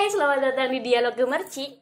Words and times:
Hai, 0.00 0.08
selamat 0.08 0.40
datang 0.40 0.72
di 0.72 0.80
Dialog 0.80 1.12
Gemerci. 1.12 1.76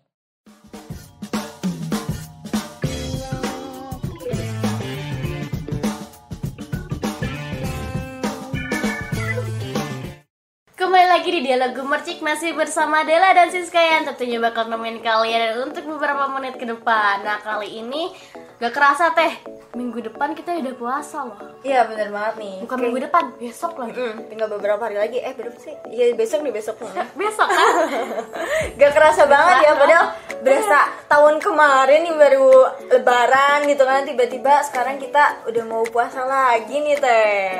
Kembali 10.74 11.06
lagi 11.06 11.30
di 11.30 11.46
Dialog 11.46 11.78
Gemercik 11.78 12.18
masih 12.18 12.58
bersama 12.58 13.06
Dela 13.06 13.38
dan 13.38 13.54
Siska 13.54 13.78
yang 13.78 14.10
tentunya 14.10 14.42
bakal 14.42 14.66
nemenin 14.66 14.98
kalian 14.98 15.70
untuk 15.70 15.86
beberapa 15.86 16.26
menit 16.34 16.58
ke 16.58 16.66
depan. 16.66 17.22
Nah 17.22 17.38
kali 17.38 17.70
ini 17.86 18.10
gak 18.58 18.72
kerasa 18.72 19.10
teh 19.10 19.32
minggu 19.70 20.02
depan 20.02 20.34
kita 20.34 20.58
udah 20.58 20.74
puasa 20.74 21.22
loh. 21.22 21.38
Iya 21.60 21.86
bener 21.86 22.10
banget 22.10 22.34
nih. 22.36 22.54
Bukan 22.58 22.68
Kayak- 22.68 22.82
minggu 22.82 23.00
depan, 23.04 23.24
besok 23.36 23.72
lagi. 23.76 23.94
Mm, 23.94 24.16
tinggal 24.26 24.48
beberapa 24.48 24.82
hari 24.82 24.96
lagi. 24.96 25.18
Eh 25.20 25.30
berapa 25.32 25.54
sih? 25.56 25.74
Iya 25.86 26.04
besok 26.12 26.42
nih 26.42 26.50
besok 26.50 26.76
nih. 26.80 26.90
Besok 27.20 27.46
kan? 27.46 27.68
Gak 28.80 28.92
kerasa 28.92 29.22
banget 29.24 29.56
ya 29.56 29.62
kerasa. 29.68 29.78
padahal 29.78 30.06
berasa 30.38 30.78
tahun 31.06 31.34
kemarin 31.38 32.00
nih 32.02 32.16
baru 32.16 32.50
lebaran 32.88 33.58
gitu 33.64 33.82
kan 33.82 34.02
tiba-tiba 34.02 34.54
sekarang 34.64 34.96
kita 34.96 35.22
udah 35.46 35.64
mau 35.64 35.84
puasa 35.84 36.22
lagi 36.22 36.74
nih 36.76 36.96
teh. 36.96 37.50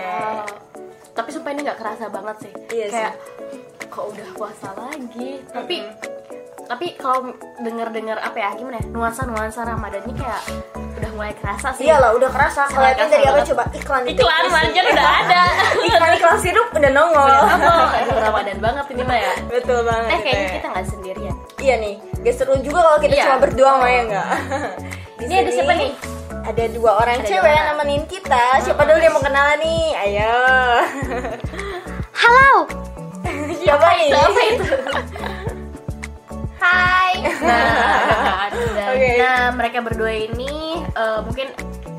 Tapi 1.13 1.29
sumpah 1.31 1.51
ini 1.53 1.63
gak 1.63 1.79
kerasa 1.79 2.07
banget 2.09 2.37
sih. 2.43 2.53
Iya 2.73 2.87
sih. 2.89 2.95
Kayak 2.97 3.15
kok 3.89 4.07
udah 4.09 4.29
puasa 4.35 4.69
lagi. 4.75 5.43
Tapi 5.47 5.77
tapi 6.69 7.01
kalau 7.01 7.33
dengar-dengar 7.65 8.21
apa 8.21 8.37
ya 8.37 8.53
gimana 8.53 8.77
ya 8.77 8.85
nuansa-nuansa 8.93 9.65
Ramadan 9.65 10.05
ini 10.05 10.21
kayak 10.21 10.43
udah 11.01 11.11
mulai 11.17 11.33
kerasa 11.33 11.73
sih. 11.73 11.89
Iyalah 11.89 12.13
udah 12.13 12.29
kerasa. 12.29 12.69
Kalian 12.69 12.95
kerasa 13.01 13.13
dari 13.17 13.25
apa 13.25 13.41
coba 13.49 13.63
iklan 13.73 14.03
itu. 14.05 14.21
Iklan 14.21 14.45
manajer 14.53 14.85
udah 14.93 15.09
ada. 15.25 15.43
iklan 15.89 16.11
iklan 16.21 16.39
sirup 16.45 16.69
udah 16.69 16.91
nongol. 16.93 17.25
Oh, 17.25 17.89
aduh 17.89 18.17
Ramadan 18.21 18.59
banget 18.61 18.85
ini 18.93 19.03
mah 19.09 19.17
ya. 19.17 19.33
Betul 19.49 19.81
banget. 19.89 20.11
Eh 20.13 20.21
kayaknya 20.21 20.49
kita 20.61 20.67
nggak 20.69 20.87
sendirian. 20.93 21.35
Iya 21.59 21.75
nih, 21.81 21.95
gak 22.23 22.35
seru 22.37 22.55
juga 22.61 22.79
kalau 22.85 22.99
kita 23.01 23.15
Iya. 23.17 23.25
cuma 23.27 23.37
berdua 23.41 23.71
mah 23.81 23.91
ya 23.91 24.01
enggak. 24.05 24.29
Ini 25.25 25.35
ada 25.43 25.51
siapa 25.51 25.73
nih? 25.75 25.91
Ada 26.49 26.65
dua 26.73 26.91
orang 27.03 27.17
Ada 27.21 27.29
cewek 27.29 27.45
dua 27.49 27.57
yang 27.57 27.67
nemenin 27.75 28.05
kita. 28.07 28.45
Siapa 28.63 28.83
dulu 28.85 29.01
yang 29.01 29.15
mau 29.17 29.25
kenalan 29.25 29.59
nih? 29.59 29.85
Ayo. 29.97 30.37
Halo. 32.13 32.51
Siapa 33.65 33.87
nih? 33.97 34.09
Siapa 34.13 34.41
itu? 34.53 34.67
Hai. 36.59 37.13
Nah, 37.39 38.49
dan- 38.51 38.91
Oke. 38.91 39.11
nah, 39.17 39.43
mereka 39.53 39.79
berdua 39.81 40.11
ini 40.11 40.55
eh, 40.83 41.21
mungkin 41.21 41.47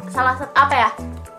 salah 0.07 0.35
satu 0.35 0.51
apa 0.51 0.75
ya? 0.75 0.89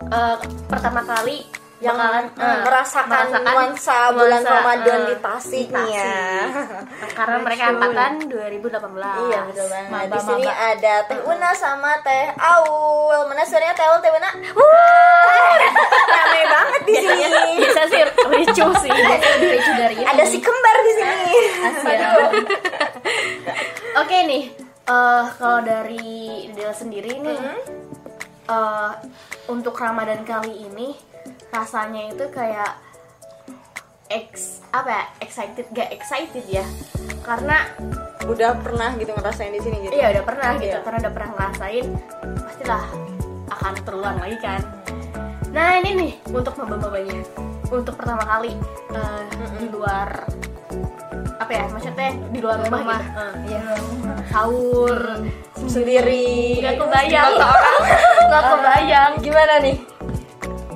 eh, 0.06 0.36
pertama 0.66 1.00
kali 1.02 1.44
yang 1.80 1.96
bakalan, 1.96 2.24
mm, 2.28 2.36
eh, 2.36 2.58
merasakan, 2.60 3.24
nuansa 3.40 3.98
bulan 4.12 4.28
nuansa, 4.38 4.52
Ramadan 4.52 4.98
eh, 4.98 5.06
di 5.06 5.14
Tasik 5.18 5.66
nih 5.66 5.88
ya. 5.90 6.04
Tasik. 6.04 7.16
Karena 7.16 7.36
mereka 7.40 7.62
angkatan 7.68 8.12
2018. 8.22 9.24
Iya 9.24 9.38
betul 9.48 9.66
banget. 9.66 9.88
Maba, 9.88 10.04
di 10.06 10.18
sini 10.20 10.44
maba. 10.44 10.68
ada 10.70 10.94
Teh 11.08 11.20
Una 11.24 11.50
sama 11.54 11.90
Teh 12.00 12.24
Aul. 12.36 13.18
Mana 13.24 13.42
suaranya 13.42 13.72
Teh 13.72 13.86
Aul, 13.86 13.98
Teh 13.98 14.12
Una? 14.12 14.30
Rame 16.12 16.42
banget 16.46 16.80
di 16.84 16.94
sini. 16.96 17.28
Bisa 17.58 17.82
sih 17.86 18.02
ricu 18.28 18.66
sih. 18.78 18.90
Ricu 19.52 19.72
dari 19.74 19.94
ini. 19.96 20.04
Ada 20.04 20.24
si 20.26 20.36
kembar 20.36 20.76
di 20.78 20.92
sini. 20.92 21.32
Asia. 21.62 22.08
Oke 23.96 24.16
nih, 24.24 24.44
eh 24.86 25.24
kalau 25.34 25.60
dari 25.60 26.08
Del 26.52 26.70
sendiri 26.70 27.18
nih, 27.18 27.40
eh, 28.46 28.90
untuk 29.46 29.74
Ramadan 29.74 30.22
kali 30.22 30.64
ini 30.64 30.94
rasanya 31.50 32.08
itu 32.08 32.24
kayak 32.30 32.78
ex 34.06 34.58
apa 34.70 34.90
ya 34.90 35.04
excited 35.20 35.66
gak 35.70 35.90
excited 35.90 36.44
ya. 36.46 36.66
Karena 37.22 37.66
Udah 38.20 38.54
pernah 38.54 38.94
gitu 38.94 39.10
ngerasain 39.10 39.50
di 39.50 39.58
sini 39.58 39.76
gitu. 39.82 39.96
iya 39.96 40.14
udah 40.14 40.22
pernah 40.22 40.54
gitu 40.54 40.70
Iya. 40.70 40.84
karena 40.86 40.98
udah 41.02 41.12
pernah 41.12 41.30
ngerasain 41.34 41.86
pastilah 42.46 42.84
akan 43.50 43.72
terulang 43.82 44.16
lagi 44.22 44.38
kan. 44.38 44.62
Nah 45.50 45.82
ini 45.82 45.90
nih 45.98 46.12
untuk 46.30 46.54
maba-mabanya 46.54 47.26
untuk 47.66 47.98
pertama 47.98 48.22
kali 48.22 48.54
eh, 48.94 49.22
di 49.58 49.66
luar 49.66 50.30
apa 51.40 51.50
ya 51.50 51.64
maksudnya 51.66 52.10
di 52.28 52.38
luar 52.38 52.60
rumah, 52.60 52.78
Rumah. 52.78 53.00
gitu 53.00 53.16
Eh, 53.16 53.32
Iya. 53.48 53.62
sahur 54.28 54.96
Sendiri. 55.56 56.60
nggak 56.60 56.76
kebayang 56.76 57.32
nggak 58.28 58.44
kebayang 58.46 59.12
Gimana 59.18 59.54
nih? 59.58 59.76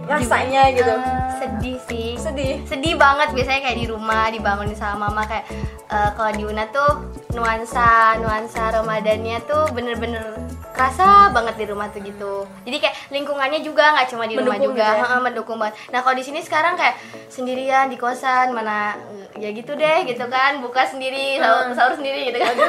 Rasanya 0.05 0.63
gitu. 0.73 0.95
sedih 1.35 1.79
sih 1.83 2.09
Sedih. 2.17 2.61
sedih 2.65 2.95
banget 2.95 3.33
biasanya 3.33 3.61
kayak 3.63 3.79
di 3.79 3.87
rumah 3.87 4.29
dibangunin 4.29 4.73
sama 4.75 5.09
mama 5.09 5.25
kayak 5.25 5.45
eh, 5.87 6.11
kalau 6.13 6.33
di 6.33 6.45
Una 6.45 6.65
tuh 6.67 6.91
nuansa 7.31 7.89
nuansa 8.19 8.73
Ramadannya 8.73 9.45
tuh 9.45 9.69
bener-bener 9.71 10.34
kerasa 10.75 11.31
banget 11.31 11.55
di 11.55 11.67
rumah 11.71 11.87
tuh 11.89 12.03
gitu. 12.03 12.35
Jadi 12.67 12.77
kayak 12.83 12.95
lingkungannya 13.15 13.63
juga 13.63 13.95
nggak 13.95 14.09
cuma 14.11 14.27
di 14.27 14.35
rumah 14.35 14.59
Mendukung 14.59 14.75
juga. 14.75 14.89
gitu 14.91 15.07
ya? 15.07 15.19
mendukung 15.23 15.57
banget. 15.63 15.75
Nah 15.95 16.03
kalau 16.03 16.17
di 16.19 16.25
sini 16.27 16.43
sekarang 16.43 16.75
kayak 16.75 16.99
sendirian 17.31 17.87
di 17.87 17.95
kosan 17.95 18.51
mana 18.51 18.99
ya 19.39 19.55
gitu 19.55 19.79
deh 19.79 20.03
gitu 20.03 20.27
kan. 20.27 20.59
Buka 20.59 20.83
sendiri 20.83 21.39
sahur, 21.39 21.71
sahur 21.79 21.95
sendiri 21.95 22.35
gitu 22.35 22.39
kan. 22.43 22.55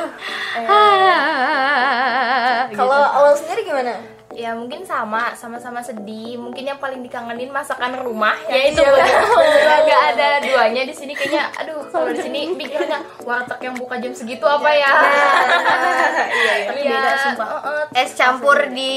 Gitu. 2.66 2.82
Kalau 2.82 2.98
awal 2.98 3.34
sendiri 3.38 3.62
gimana? 3.68 4.15
Ya 4.35 4.51
mungkin 4.51 4.84
sama, 4.84 5.31
sama-sama 5.31 5.79
sedih. 5.79 6.35
Mungkin 6.35 6.68
yang 6.68 6.75
paling 6.75 7.00
dikangenin 7.00 7.47
masakan 7.50 8.03
rumah. 8.03 8.35
Ya, 8.51 8.68
itu 8.68 8.84
iya, 8.84 8.91
betul. 8.91 9.44
Gak 9.88 10.03
ada 10.12 10.28
duanya 10.44 10.84
di 10.84 10.91
sini. 10.91 11.16
Kayaknya. 11.16 11.56
Aduh, 11.63 11.88
kalau 11.88 12.12
di 12.12 12.19
sini 12.19 12.51
pikirnya 12.51 13.00
warteg 13.23 13.63
yang 13.63 13.75
buka 13.79 13.96
jam 14.03 14.12
segitu 14.12 14.44
apa 14.44 14.69
ya? 14.75 14.91
tapi 16.68 16.79
Iya. 16.84 16.91
beda 17.00 17.12
sumpah. 17.23 17.47
es 17.96 18.12
campur 18.13 18.57
di 18.75 18.94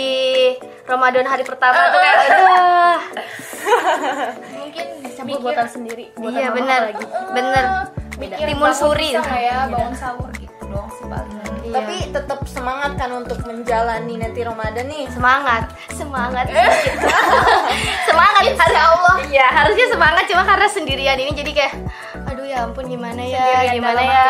Ramadan 0.84 1.22
hari 1.22 1.46
pertama 1.46 1.94
tuh 1.94 2.00
kayak 2.02 2.16
aduh. 2.26 2.98
Mungkin 4.58 4.86
campur 5.14 5.38
buatan 5.38 5.66
sendiri 5.70 6.04
buatan 6.18 6.40
iya 6.42 6.50
lagi. 6.90 7.04
Bener 7.30 7.64
mikir 8.18 8.46
timun 8.50 8.74
suri. 8.74 9.14
nggak 9.14 9.38
ya 9.38 9.70
bangun 9.70 9.94
sahur 9.94 10.30
Iya. 11.68 11.76
Tapi 11.76 11.96
tetap 12.08 12.40
semangat 12.48 12.96
kan 12.96 13.10
untuk 13.12 13.38
menjalani 13.44 14.14
nanti 14.16 14.40
Ramadan 14.40 14.88
nih. 14.88 15.04
semangat. 15.12 15.68
Semangat. 15.92 16.48
Semangat 18.08 18.42
harus 18.56 18.78
Allah. 18.80 19.14
Iya 19.28 19.46
harusnya 19.52 19.86
semangat 19.92 20.24
cuma 20.32 20.42
karena 20.48 20.68
sendirian 20.72 21.18
ini 21.20 21.32
jadi 21.36 21.50
kayak 21.52 21.74
aduh 22.24 22.46
ya 22.48 22.64
ampun 22.64 22.88
gimana 22.88 23.20
ya? 23.20 23.44
Sendirian 23.44 23.74
gimana 23.76 24.00
ya? 24.00 24.28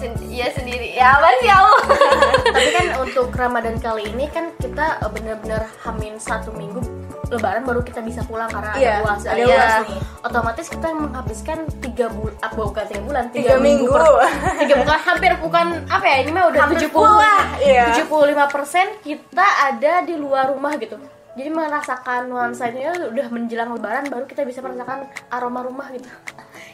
Sen- 0.00 0.26
ya 0.26 0.48
sendiri. 0.50 0.88
Ya 0.96 1.14
apa 1.14 1.28
sih 1.38 1.50
Allah. 1.52 1.80
Tapi 2.54 2.68
kan 2.74 2.86
untuk 2.98 3.30
Ramadan 3.30 3.76
kali 3.78 4.10
ini 4.10 4.26
kan 4.26 4.50
kita 4.58 4.98
eh, 4.98 5.10
bener-bener 5.12 5.62
hamin 5.86 6.18
satu 6.18 6.50
minggu 6.50 6.82
Lebaran 7.30 7.62
baru 7.62 7.80
kita 7.80 8.02
bisa 8.02 8.20
pulang 8.22 8.46
karena 8.46 8.74
Iya, 8.74 8.90
ada 8.92 9.02
uas. 9.06 9.22
ada 9.22 9.38
Iya. 9.38 9.46
uas 9.48 9.74
nih. 9.86 10.00
Otomatis 10.20 10.66
kita 10.66 10.88
menghabiskan 10.90 11.58
tiga 11.78 12.06
bulan, 12.08 12.34
ah, 12.40 12.50
bukan 12.50 12.84
tiga 12.84 13.00
bulan, 13.00 13.24
Tiga 13.30 13.54
minggu. 13.56 13.86
per- 13.86 14.26
tiga 14.58 14.74
bukan 14.76 14.98
hampir 15.00 15.32
bukan 15.38 15.66
apa 15.86 16.04
ya 16.04 16.16
ini 16.20 16.30
mah 16.30 16.44
udah 16.46 16.60
tujuh 16.68 16.90
puluh 16.90 17.22
iya. 17.60 17.86
tujuh 17.88 18.04
puluh 18.04 18.26
lima 18.28 18.44
persen 18.46 18.98
kita 19.00 19.46
ada 19.64 20.02
di 20.02 20.14
luar 20.14 20.50
rumah 20.50 20.74
gitu. 20.76 20.98
Jadi 21.30 21.46
merasakan 21.48 22.26
nuansanya 22.26 22.90
udah 23.06 23.26
menjelang 23.30 23.70
Lebaran 23.70 24.10
baru 24.10 24.26
kita 24.26 24.42
bisa 24.42 24.58
merasakan 24.58 25.06
aroma 25.30 25.62
rumah 25.62 25.86
gitu. 25.88 26.10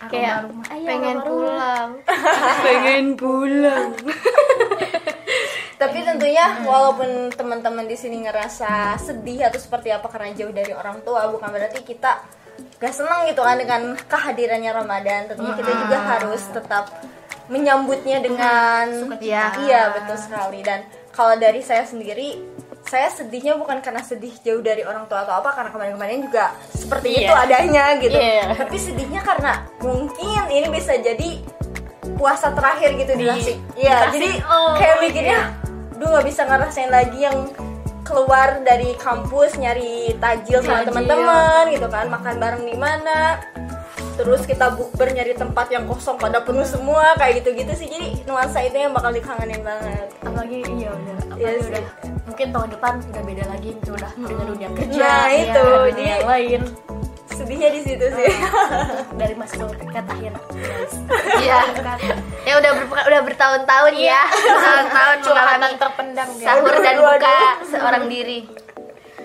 Kayak 0.08 0.48
"Ayo, 0.68 0.86
pengen 0.86 1.16
aroma 1.18 1.28
rumah." 1.28 1.52
pulang 1.52 1.88
pengen 2.64 3.04
pulang. 3.14 3.88
Tapi 5.76 5.98
tentunya 6.02 6.64
walaupun 6.64 7.28
teman-teman 7.30 7.84
di 7.84 7.94
sini 7.94 8.24
ngerasa 8.24 8.96
sedih 8.96 9.44
atau 9.44 9.60
seperti 9.60 9.92
apa 9.92 10.08
karena 10.08 10.32
jauh 10.32 10.48
dari 10.50 10.72
orang 10.72 11.04
tua, 11.04 11.28
bukan 11.28 11.48
berarti 11.48 11.80
kita 11.80 12.24
gak 12.76 12.94
senang 12.94 13.28
gitu 13.28 13.40
kan 13.40 13.56
dengan 13.56 13.80
kehadirannya 13.98 14.72
Ramadan. 14.72 15.28
Tentunya 15.28 15.52
kita 15.54 15.72
juga 15.76 15.98
harus 16.00 16.42
tetap 16.48 16.84
menyambutnya 17.46 18.18
dengan 18.18 19.12
Iya. 19.20 19.52
Iya, 19.62 19.80
betul 19.94 20.16
sekali. 20.16 20.64
Dan 20.64 20.80
kalau 21.12 21.36
dari 21.36 21.60
saya 21.60 21.84
sendiri, 21.84 22.40
saya 22.82 23.12
sedihnya 23.12 23.54
bukan 23.54 23.78
karena 23.78 24.00
sedih 24.00 24.32
jauh 24.40 24.62
dari 24.62 24.80
orang 24.80 25.04
tua 25.06 25.22
atau 25.22 25.38
apa, 25.38 25.52
karena 25.52 25.70
kemarin-kemarin 25.70 26.24
juga 26.24 26.44
seperti 26.72 27.06
Iya. 27.12 27.20
itu 27.20 27.34
adanya 27.36 27.84
gitu. 28.00 28.16
Iya. 28.16 28.44
Tapi 28.56 28.76
sedihnya 28.78 29.20
karena 29.20 29.52
mungkin 29.78 30.42
ini 30.48 30.66
bisa 30.70 30.96
jadi 30.96 31.28
puasa 32.16 32.48
terakhir 32.48 32.96
gitu 32.96 33.12
di 33.14 33.26
Di- 33.26 33.60
Iya, 33.76 34.08
jadi 34.08 34.28
Oh, 34.42 34.72
kayak 34.74 34.96
mikirnya, 35.02 35.38
duh 35.96 36.08
nggak 36.08 36.26
bisa 36.26 36.44
ngerasain 36.44 36.88
lagi 36.88 37.24
yang 37.24 37.48
keluar 38.06 38.62
dari 38.62 38.94
kampus 38.96 39.58
nyari 39.58 40.14
tajil 40.16 40.62
sama 40.62 40.86
teman-teman 40.86 41.74
gitu 41.74 41.88
kan, 41.90 42.06
makan 42.06 42.34
bareng 42.38 42.62
di 42.62 42.76
mana. 42.78 43.42
Terus 44.16 44.48
kita 44.48 44.72
bukber 44.72 45.12
nyari 45.12 45.36
tempat 45.36 45.68
yang 45.68 45.84
kosong 45.84 46.16
pada 46.16 46.40
penuh 46.40 46.64
semua 46.64 47.12
kayak 47.18 47.42
gitu-gitu 47.42 47.72
sih. 47.76 47.88
Jadi 47.90 48.24
nuansa 48.24 48.64
itu 48.64 48.78
yang 48.78 48.94
bakal 48.94 49.12
dikangenin 49.12 49.60
banget. 49.60 50.08
apalagi 50.22 50.58
iya 50.72 50.88
udah 50.88 51.16
apalagi 51.34 51.60
sih. 51.60 51.68
udah 51.68 51.82
mungkin 52.26 52.46
tahun 52.52 52.68
depan 52.76 52.92
udah 53.08 53.22
beda 53.24 53.44
lagi 53.48 53.70
udah 53.82 54.10
dengan 54.16 54.44
dunia 54.46 54.68
kerja 54.72 55.00
Nah, 55.00 55.24
ya, 55.26 55.36
itu. 55.42 55.66
Jadi- 55.96 56.06
yang 56.06 56.26
lain 56.28 56.60
Sedihnya 57.36 57.68
di 57.68 57.80
situ 57.80 58.06
sih. 58.08 58.32
dari 59.20 59.34
masuk 59.34 59.68
ke 59.68 59.76
tingkat 59.78 60.04
akhir 60.06 60.32
iya 61.38 61.60
ya 62.42 62.54
udah 62.56 62.72
ber- 62.82 63.06
udah 63.06 63.20
bertahun-tahun 63.22 63.92
ya 63.94 64.22
bertahun-tahun 64.26 65.16
mengalami 65.22 65.76
terpendam 65.76 66.28
sahur 66.34 66.72
dan 66.74 66.94
Aduh, 66.94 67.06
aduh, 67.06 67.18
buka 67.18 67.38
seorang 67.66 68.04
diri 68.06 68.40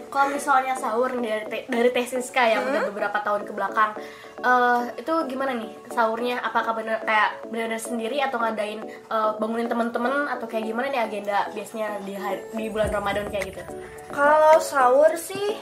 Kalau 0.06 0.28
misalnya 0.28 0.76
sahur 0.76 1.08
dari 1.14 1.48
te- 1.48 1.66
dari 1.66 1.88
Teh 1.90 2.04
Siska 2.04 2.44
yang 2.44 2.68
udah 2.68 2.84
beberapa 2.86 3.16
tahun 3.18 3.48
ke 3.48 3.56
belakang, 3.56 3.96
eh, 4.38 5.00
itu 5.00 5.14
gimana 5.26 5.56
nih 5.56 5.72
sahurnya? 5.88 6.44
Apakah 6.44 6.76
bener 6.76 7.00
kayak 7.00 7.48
benar 7.48 7.72
sendiri 7.74 8.20
atau 8.20 8.36
ngadain 8.36 8.84
eh, 8.84 9.32
bangunin 9.40 9.66
temen-temen 9.66 10.28
atau 10.28 10.46
kayak 10.46 10.68
gimana 10.68 10.92
nih 10.92 11.00
agenda 11.02 11.48
biasanya 11.50 12.04
di 12.04 12.12
hari- 12.14 12.44
di 12.52 12.68
bulan 12.68 12.92
Ramadan 12.92 13.32
kayak 13.32 13.56
gitu? 13.56 13.64
Kalau 14.12 14.60
sahur 14.60 15.16
sih 15.16 15.56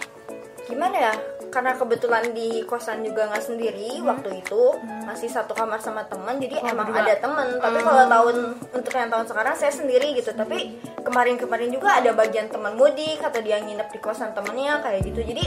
gimana 0.66 0.98
ya? 0.98 1.14
Karena 1.50 1.74
kebetulan 1.74 2.30
di 2.32 2.62
kosan 2.66 3.02
juga 3.02 3.26
nggak 3.30 3.46
sendiri 3.46 4.00
waktu 4.06 4.46
itu 4.46 4.78
masih 5.06 5.30
satu 5.30 5.58
kamar 5.58 5.82
sama 5.82 6.06
teman, 6.06 6.38
jadi 6.38 6.62
emang 6.62 6.94
berdua. 6.94 7.06
ada 7.10 7.16
teman. 7.18 7.48
Tapi 7.58 7.80
kalau 7.82 8.06
tahun 8.06 8.36
untuk 8.70 8.94
yang 8.94 9.10
tahun 9.10 9.26
sekarang 9.26 9.56
saya 9.58 9.74
sendiri 9.74 10.14
gitu. 10.14 10.32
Tapi 10.34 10.78
kemarin-kemarin 11.02 11.70
juga 11.74 11.98
ada 11.98 12.14
bagian 12.14 12.48
teman 12.48 12.78
mudik 12.78 13.20
atau 13.20 13.42
dia 13.42 13.58
nginep 13.60 13.90
di 13.90 14.00
kosan 14.00 14.32
temennya 14.38 14.80
kayak 14.86 15.02
gitu. 15.10 15.26
Jadi 15.26 15.46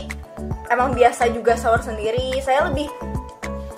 emang 0.68 0.90
biasa 0.92 1.30
juga 1.30 1.54
sahur 1.54 1.78
sendiri. 1.78 2.34
Saya 2.42 2.66
lebih 2.66 3.11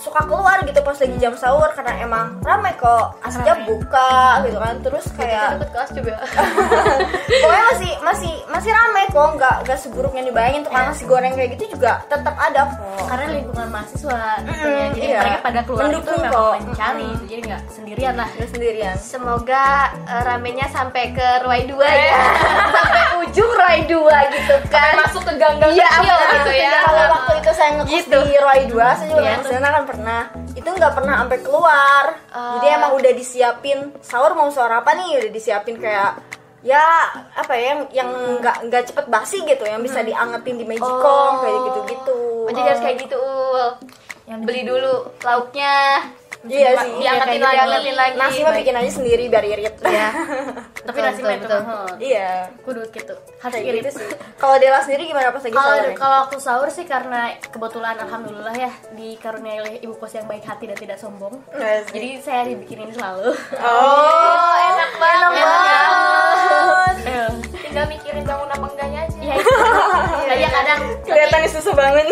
suka 0.04 0.20
keluar 0.22 0.60
gitu 0.60 0.76
pas 0.78 0.92
lagi 0.94 1.16
jam 1.16 1.32
sahur 1.34 1.72
karena 1.72 1.96
emang 1.98 2.26
ramai 2.40 2.76
kok 2.76 3.16
aslinya 3.20 3.64
buka 3.64 4.12
gitu 4.44 4.58
kan 4.58 4.74
terus 4.78 5.04
kayak 5.10 5.56
ikut 5.56 5.70
kelas 5.70 5.90
coba 5.90 6.12
pokoknya 7.40 7.64
masih 7.70 7.92
masih 8.00 8.32
masih 8.46 8.70
ramai 8.70 9.04
kok 9.06 9.28
nggak 9.34 9.56
nggak 9.64 9.78
seburuk 9.78 10.12
yang 10.12 10.26
dibayangin 10.26 10.62
tukang 10.62 10.84
nasi 10.86 11.04
goreng 11.04 11.32
kayak 11.32 11.56
gitu 11.56 11.74
juga 11.74 12.04
tetap 12.06 12.36
ada 12.36 12.68
kok 12.68 12.82
Karena 13.04 13.26
lingkungan 13.30 13.68
mahasiswa, 13.68 14.22
gitu 14.42 14.66
ya. 14.66 14.86
jadi 14.90 15.06
iya. 15.06 15.18
mereka 15.18 15.38
pada 15.40 15.60
keluar 15.62 15.80
itu 15.80 15.86
Mendukung 15.86 16.18
memang 16.18 16.32
kok. 16.34 16.54
mencari, 16.64 17.08
jadi 17.24 17.40
nggak 17.44 17.62
sendirian 17.68 18.12
lah. 18.14 18.28
nggak 18.28 18.48
sendirian 18.50 18.96
semoga 18.98 19.64
eh, 20.04 20.22
ramenya 20.22 20.66
sampai 20.68 21.04
ke 21.10 21.28
Ruai 21.40 21.62
2 21.64 21.78
ya 21.78 22.18
sampai 22.74 23.02
ujung 23.22 23.50
Ruai 23.50 23.80
2 23.84 24.34
gitu 24.34 24.54
kan 24.68 24.92
masuk 24.98 25.22
ke 25.22 25.32
gang-gang 25.34 25.70
Iya, 25.70 25.88
kecil 25.88 26.12
betul. 26.12 26.28
gitu 26.34 26.50
ya 26.54 26.70
kalau 26.82 27.04
waktu 27.10 27.32
itu 27.36 27.50
saya 27.52 27.70
ngekos 27.74 27.92
Gitu. 27.94 28.18
di 28.20 28.36
Roy 28.36 28.60
2 28.66 28.74
saya 28.74 29.08
juga 29.08 29.22
Iya. 29.24 29.36
sana 29.46 29.68
kan 29.70 29.82
pernah 29.94 30.22
itu 30.58 30.68
nggak 30.68 30.94
pernah 30.98 31.14
sampai 31.22 31.38
keluar. 31.40 32.04
Oh. 32.34 32.58
jadi 32.58 32.66
emang 32.82 32.92
udah 32.98 33.12
disiapin. 33.14 33.78
Sahur 34.02 34.34
mau 34.34 34.50
sahur 34.50 34.74
apa 34.74 34.90
nih? 34.98 35.22
Udah 35.22 35.30
disiapin 35.30 35.78
kayak 35.78 36.18
ya 36.64 36.80
apa 37.36 37.52
ya 37.52 37.64
yang 37.76 37.80
yang 37.92 38.10
nggak 38.40 38.56
nggak 38.72 38.82
cepet 38.88 39.06
basi 39.12 39.44
gitu 39.44 39.68
yang 39.68 39.84
bisa 39.84 40.00
diangetin 40.00 40.56
di 40.56 40.64
magicom 40.64 41.44
kayak 41.44 41.60
gitu 41.60 41.80
gitu 41.92 42.20
oh, 42.48 42.48
jadi 42.48 42.72
harus 42.72 42.80
kayak 42.80 42.96
gitu 43.04 43.16
Ul. 43.20 43.68
Yang 44.24 44.40
beli 44.48 44.62
dulu 44.64 45.12
lauknya 45.20 46.08
iya 46.48 46.70
sih 46.76 46.90
kayak 46.90 47.00
diangetin 47.00 47.34
gitu, 47.38 47.46
lagi. 47.46 47.56
diangetin 47.56 47.96
lagi. 47.96 48.14
Nasi 48.20 48.38
mah 48.44 48.54
bikin 48.56 48.74
aja 48.76 48.90
sendiri 48.90 49.24
biar 49.32 49.44
irit. 49.44 49.74
Ya 49.84 50.10
Tapi 50.86 50.98
nasi 51.00 51.20
mah 51.24 51.34
itu 51.36 51.58
iya. 52.04 52.30
Kudu 52.60 52.80
gitu. 52.92 53.14
Harus 53.40 53.60
irit. 53.60 53.80
gitu 53.80 53.90
sih. 54.00 54.08
Kalau 54.36 54.56
Dela 54.60 54.80
sendiri 54.84 55.02
gimana 55.08 55.32
pas 55.32 55.42
lagi 55.42 55.54
Kalau 55.54 55.76
kalau 55.96 56.18
aku 56.28 56.36
sahur 56.40 56.68
sih 56.68 56.84
karena 56.84 57.32
kebetulan 57.48 57.96
alhamdulillah 57.96 58.54
ya 58.56 58.72
dikaruniai 58.92 59.58
oleh 59.62 59.74
ibu 59.80 59.94
kos 59.96 60.12
yang 60.16 60.28
baik 60.28 60.44
hati 60.44 60.68
dan 60.68 60.76
tidak 60.76 60.98
sombong. 61.00 61.40
Sih. 61.54 61.92
Jadi 61.94 62.08
saya 62.20 62.42
dibikinin 62.48 62.92
selalu. 62.92 63.32
oh 63.60 64.52
enak 64.58 64.90
banget. 65.00 65.46
Eh, 67.04 67.30
tinggal 67.64 67.84
mikirin 67.88 68.24
bangun 68.24 68.50
apa 68.52 68.66
enggaknya 68.70 69.00
aja 69.08 69.13
Iya. 69.24 69.34
Iya, 70.36 70.48
kadang 70.60 70.80
kelihatannya 71.08 71.48
susah 71.48 71.72
banget 71.72 72.04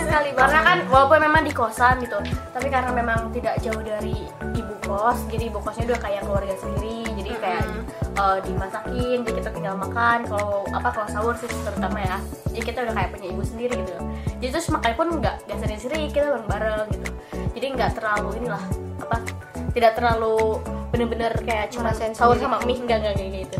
sekali 0.00 0.30
karena 0.32 0.60
kan 0.64 0.78
walaupun 0.88 1.20
memang 1.20 1.42
di 1.44 1.52
kosan 1.52 2.00
gitu, 2.00 2.16
tapi 2.56 2.72
karena 2.72 2.90
memang 2.94 3.28
tidak 3.36 3.60
jauh 3.60 3.82
dari 3.84 4.24
ibu 4.56 4.74
kos, 4.84 5.28
jadi 5.28 5.52
ibu 5.52 5.58
kosnya 5.60 5.92
udah 5.92 6.00
kayak 6.00 6.22
keluarga 6.24 6.54
sendiri, 6.56 7.04
jadi 7.20 7.30
kayak 7.40 7.64
eh, 8.16 8.38
dimasakin, 8.48 9.18
jadi 9.26 9.36
kita 9.44 9.50
tinggal 9.52 9.74
makan. 9.76 10.18
Kalau 10.24 10.64
apa 10.72 10.88
kalau 10.92 11.08
sahur 11.12 11.34
sih 11.36 11.48
terutama 11.50 11.98
ya, 12.00 12.16
jadi 12.52 12.62
kita 12.64 12.78
udah 12.88 12.94
kayak 12.96 13.10
punya 13.12 13.28
ibu 13.28 13.42
sendiri 13.44 13.74
gitu. 13.84 13.94
Jadi 14.40 14.50
terus 14.54 14.68
makannya 14.72 14.96
pun 14.96 15.08
nggak 15.20 15.36
nggak 15.48 15.58
sendiri-sendiri, 15.60 16.02
kita 16.12 16.26
bareng-bareng 16.32 16.86
gitu. 16.96 17.08
Jadi 17.54 17.66
nggak 17.76 17.90
terlalu 18.00 18.28
inilah 18.40 18.64
apa, 19.04 19.16
tidak 19.76 19.92
terlalu 19.98 20.62
bener-bener 20.94 21.32
kayak 21.42 21.74
cuma 21.74 21.90
sahur 21.90 22.38
sama 22.38 22.62
mie 22.62 22.78
enggak 22.78 23.02
enggak 23.02 23.14
kayak 23.18 23.32
gitu. 23.50 23.58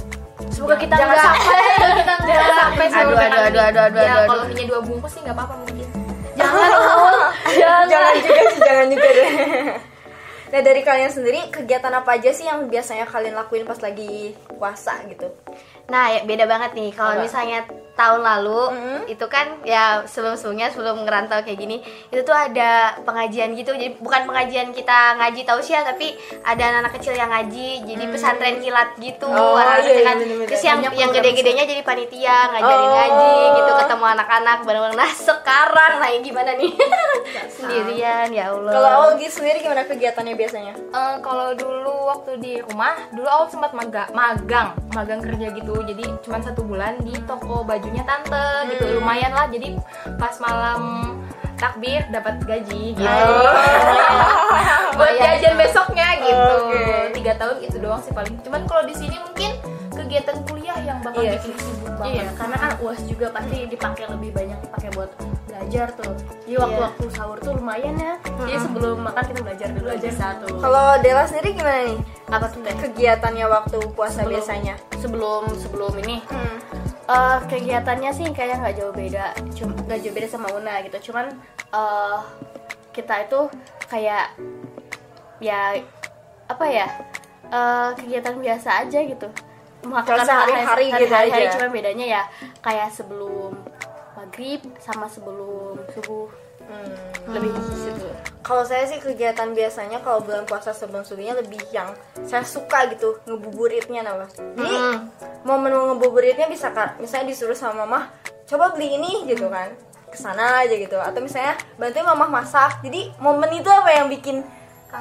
Semoga 0.53 0.77
kita 0.77 0.95
jangan 0.99 1.17
enggak. 1.17 1.25
sampai 1.25 1.91
kita 1.95 2.15
jangan 2.29 2.55
sampai 2.59 2.85
Aduh, 2.85 2.99
aduh, 2.99 3.19
aduh, 3.19 3.41
aduh, 3.45 3.83
aduh, 3.89 4.03
ya 4.03 4.13
aduh, 4.13 4.27
kalau 4.29 4.45
minyak 4.51 4.67
dua 4.69 4.81
bungkus 4.85 5.11
sih 5.15 5.21
nggak 5.25 5.37
apa-apa 5.37 5.55
mungkin. 5.65 5.87
Jangan, 6.35 6.71
jangan. 7.61 7.85
jangan 7.89 8.15
juga 8.21 8.43
sih 8.51 8.61
jangan 8.61 8.87
juga 8.93 9.09
deh. 9.09 9.31
Nah 10.55 10.63
dari 10.63 10.87
kalian 10.87 11.11
sendiri 11.11 11.51
kegiatan 11.51 11.91
apa 11.91 12.15
aja 12.15 12.31
sih 12.31 12.47
yang 12.47 12.71
biasanya 12.71 13.11
kalian 13.11 13.35
lakuin 13.35 13.67
pas 13.67 13.75
lagi 13.83 14.39
puasa 14.55 15.03
gitu 15.11 15.27
Nah, 15.85 16.09
ya 16.09 16.21
beda 16.23 16.45
banget 16.45 16.73
nih. 16.73 16.91
Kalau 16.91 17.19
misalnya 17.19 17.63
tahun 17.95 18.21
lalu 18.21 18.63
Mm-hmm. 18.67 18.99
itu 19.07 19.27
kan 19.29 19.47
ya 19.63 20.03
sebelum-sebelumnya 20.03 20.67
sebelum 20.69 21.05
ngerantau 21.05 21.39
kayak 21.41 21.55
gini, 21.57 21.79
itu 22.09 22.21
tuh 22.21 22.33
ada 22.33 22.71
pengajian 23.01 23.53
gitu. 23.53 23.71
Jadi 23.71 23.95
bukan 23.97 24.25
pengajian 24.25 24.71
kita 24.71 24.99
ngaji 25.15 25.41
tausiah 25.43 25.81
tapi 25.81 26.11
ada 26.41 26.63
anak-anak 26.65 26.93
kecil 26.95 27.13
yang 27.13 27.29
ngaji. 27.29 27.85
Jadi 27.85 28.05
pesantren 28.09 28.59
kilat 28.59 28.97
gitu. 28.97 29.25
Mm. 29.25 29.37
Oh, 29.37 29.55
anak-anak 29.55 29.79
iya, 29.79 29.87
iya, 29.87 29.99
kilat. 30.01 30.17
bener-bener. 30.17 30.49
Terus 30.49 30.63
yang 30.63 30.79
Banyak 30.81 30.95
yang 30.97 31.11
gede-gedenya 31.13 31.65
jadi 31.65 31.83
panitia 31.83 32.37
ngajarin 32.51 32.83
Oh. 32.83 32.91
ngaji 32.91 33.31
gitu, 33.55 33.71
ketemu 33.79 34.05
anak-anak 34.11 34.59
bareng-bareng. 34.63 34.99
Nah, 34.99 35.13
sekarang 35.15 35.93
nah 35.97 36.09
ini 36.09 36.23
gimana 36.25 36.51
nih? 36.55 36.73
Sendirian 37.55 38.29
ya 38.31 38.51
Allah. 38.51 38.73
kalau 38.73 38.89
awal 38.91 39.11
gitu 39.17 39.33
sendiri 39.35 39.61
gimana 39.61 39.85
kegiatannya 39.85 40.35
biasanya 40.35 40.73
Eh, 40.75 41.15
kalau 41.21 41.53
dulu 41.53 41.95
waktu 42.07 42.37
di 42.37 42.53
rumah 42.61 42.95
dulu 43.11 43.25
awal 43.25 43.47
sempat 43.47 43.73
maga, 43.73 44.07
magang 44.11 44.75
magang 44.91 45.21
kerja 45.21 45.51
gitu 45.53 45.74
jadi 45.83 46.05
cuma 46.23 46.39
satu 46.39 46.63
bulan 46.63 47.01
di 47.03 47.17
toko 47.27 47.67
bajunya 47.67 48.07
tante 48.07 48.71
gitu. 48.71 49.01
Lumayan 49.01 49.35
lah. 49.35 49.51
Jadi 49.51 49.75
pas 50.21 50.39
malam 50.39 50.81
takbir 51.59 52.05
dapat 52.13 52.39
gaji 52.45 52.95
gitu. 52.95 53.03
Buat 54.95 55.15
Lumayan. 55.17 55.41
jajan 55.41 55.55
besoknya 55.59 56.09
gitu. 56.23 56.57
Tiga 57.17 57.33
tahun 57.41 57.57
itu 57.65 57.77
doang 57.83 58.03
sih 58.05 58.13
paling. 58.15 58.37
Cuman 58.45 58.63
kalau 58.69 58.85
di 58.87 58.95
sini 58.95 59.17
mungkin 59.19 59.59
kegiatan 59.95 60.37
kuliah 60.45 60.79
yang 60.79 60.99
bakal 61.01 61.23
Iya. 61.23 61.39
bikin 61.39 61.55
sibuk 61.57 61.95
banget. 61.97 62.15
Iya, 62.15 62.25
karena 62.35 62.57
kan 62.57 62.71
uas 62.79 63.01
juga 63.05 63.27
pasti 63.31 63.59
dipakai 63.65 64.05
lebih 64.11 64.31
banyak 64.31 64.59
dipakai 64.61 64.89
buat 64.93 65.11
belajar 65.47 65.87
tuh. 65.95 66.13
Jadi 66.45 66.57
waktu-waktu 66.59 67.05
sahur 67.11 67.39
tuh 67.39 67.53
lumayan 67.55 67.95
ya. 67.95 68.15
Jadi 68.43 68.59
sebelum 68.61 68.97
makan 69.01 69.25
kita 69.25 69.41
belajar 69.41 69.69
dulu 69.71 69.89
aja. 69.89 70.11
Satu. 70.11 70.47
kalau 70.59 70.87
Dela 70.99 71.23
sendiri 71.25 71.55
gimana 71.55 71.81
nih? 71.87 71.99
Apa 72.27 72.47
tuh 72.49 72.61
kegiatannya 72.65 73.47
waktu 73.47 73.79
puasa 73.95 74.23
Sebelum- 74.23 74.33
biasanya? 74.35 74.75
Sebelum 74.99 75.43
sebelum 75.55 75.93
ini. 76.03 76.19
Hmm. 76.27 76.59
eh, 77.05 77.39
kegiatannya 77.47 78.11
sih 78.11 78.25
kayaknya 78.33 78.65
nggak 78.65 78.77
jauh 78.81 78.89
beda, 78.91 79.37
cuma 79.53 79.77
nggak 79.77 80.01
jauh 80.01 80.15
beda 80.17 80.25
sama 80.27 80.49
Una 80.51 80.81
gitu. 80.81 81.13
Cuman 81.13 81.37
eh, 81.71 82.19
kita 82.91 83.29
itu 83.29 83.41
kayak 83.87 84.33
ya 85.39 85.77
apa 86.47 86.65
ya? 86.65 86.87
Eh, 87.45 87.89
kegiatan 87.95 88.41
biasa 88.41 88.89
aja 88.89 88.99
gitu. 88.99 89.29
Melakukan 89.85 90.25
sehari-hari 90.25 90.87
gitu 90.91 91.13
sehari-hari, 91.13 91.45
aja. 91.47 91.55
Cuma 91.55 91.69
bedanya 91.69 92.07
ya 92.09 92.23
kayak 92.65 92.89
sebelum 92.91 93.53
maghrib 94.17 94.61
sama 94.81 95.07
sebelum 95.07 95.79
subuh 95.93 96.29
Hmm. 96.65 96.97
lebih 97.29 97.53
situ. 97.77 98.09
Kalau 98.41 98.65
saya 98.65 98.89
sih 98.89 98.97
kegiatan 98.97 99.53
biasanya 99.53 100.01
kalau 100.01 100.25
bulan 100.25 100.49
puasa 100.49 100.73
sebelum 100.73 101.05
subuhnya 101.05 101.37
lebih 101.37 101.61
yang 101.77 101.93
saya 102.25 102.41
suka 102.41 102.89
gitu 102.89 103.21
ngebuburitnya 103.29 104.01
nama. 104.01 104.25
Jadi 104.33 104.77
momen 105.45 105.71
mau 105.77 105.93
ngebuburitnya 105.93 106.49
bisa 106.49 106.73
kan, 106.73 106.97
misalnya 106.97 107.37
disuruh 107.37 107.53
sama 107.53 107.85
mama, 107.85 108.09
coba 108.49 108.73
beli 108.73 108.97
ini 108.97 109.29
gitu 109.29 109.53
kan, 109.53 109.77
ke 110.09 110.17
sana 110.17 110.65
aja 110.65 110.73
gitu. 110.73 110.97
Atau 110.97 111.21
misalnya 111.21 111.53
bantuin 111.77 112.09
mama 112.09 112.33
masak. 112.33 112.81
Jadi 112.81 113.13
momen 113.21 113.61
itu 113.61 113.69
apa 113.69 113.93
yang 113.93 114.09
bikin 114.09 114.41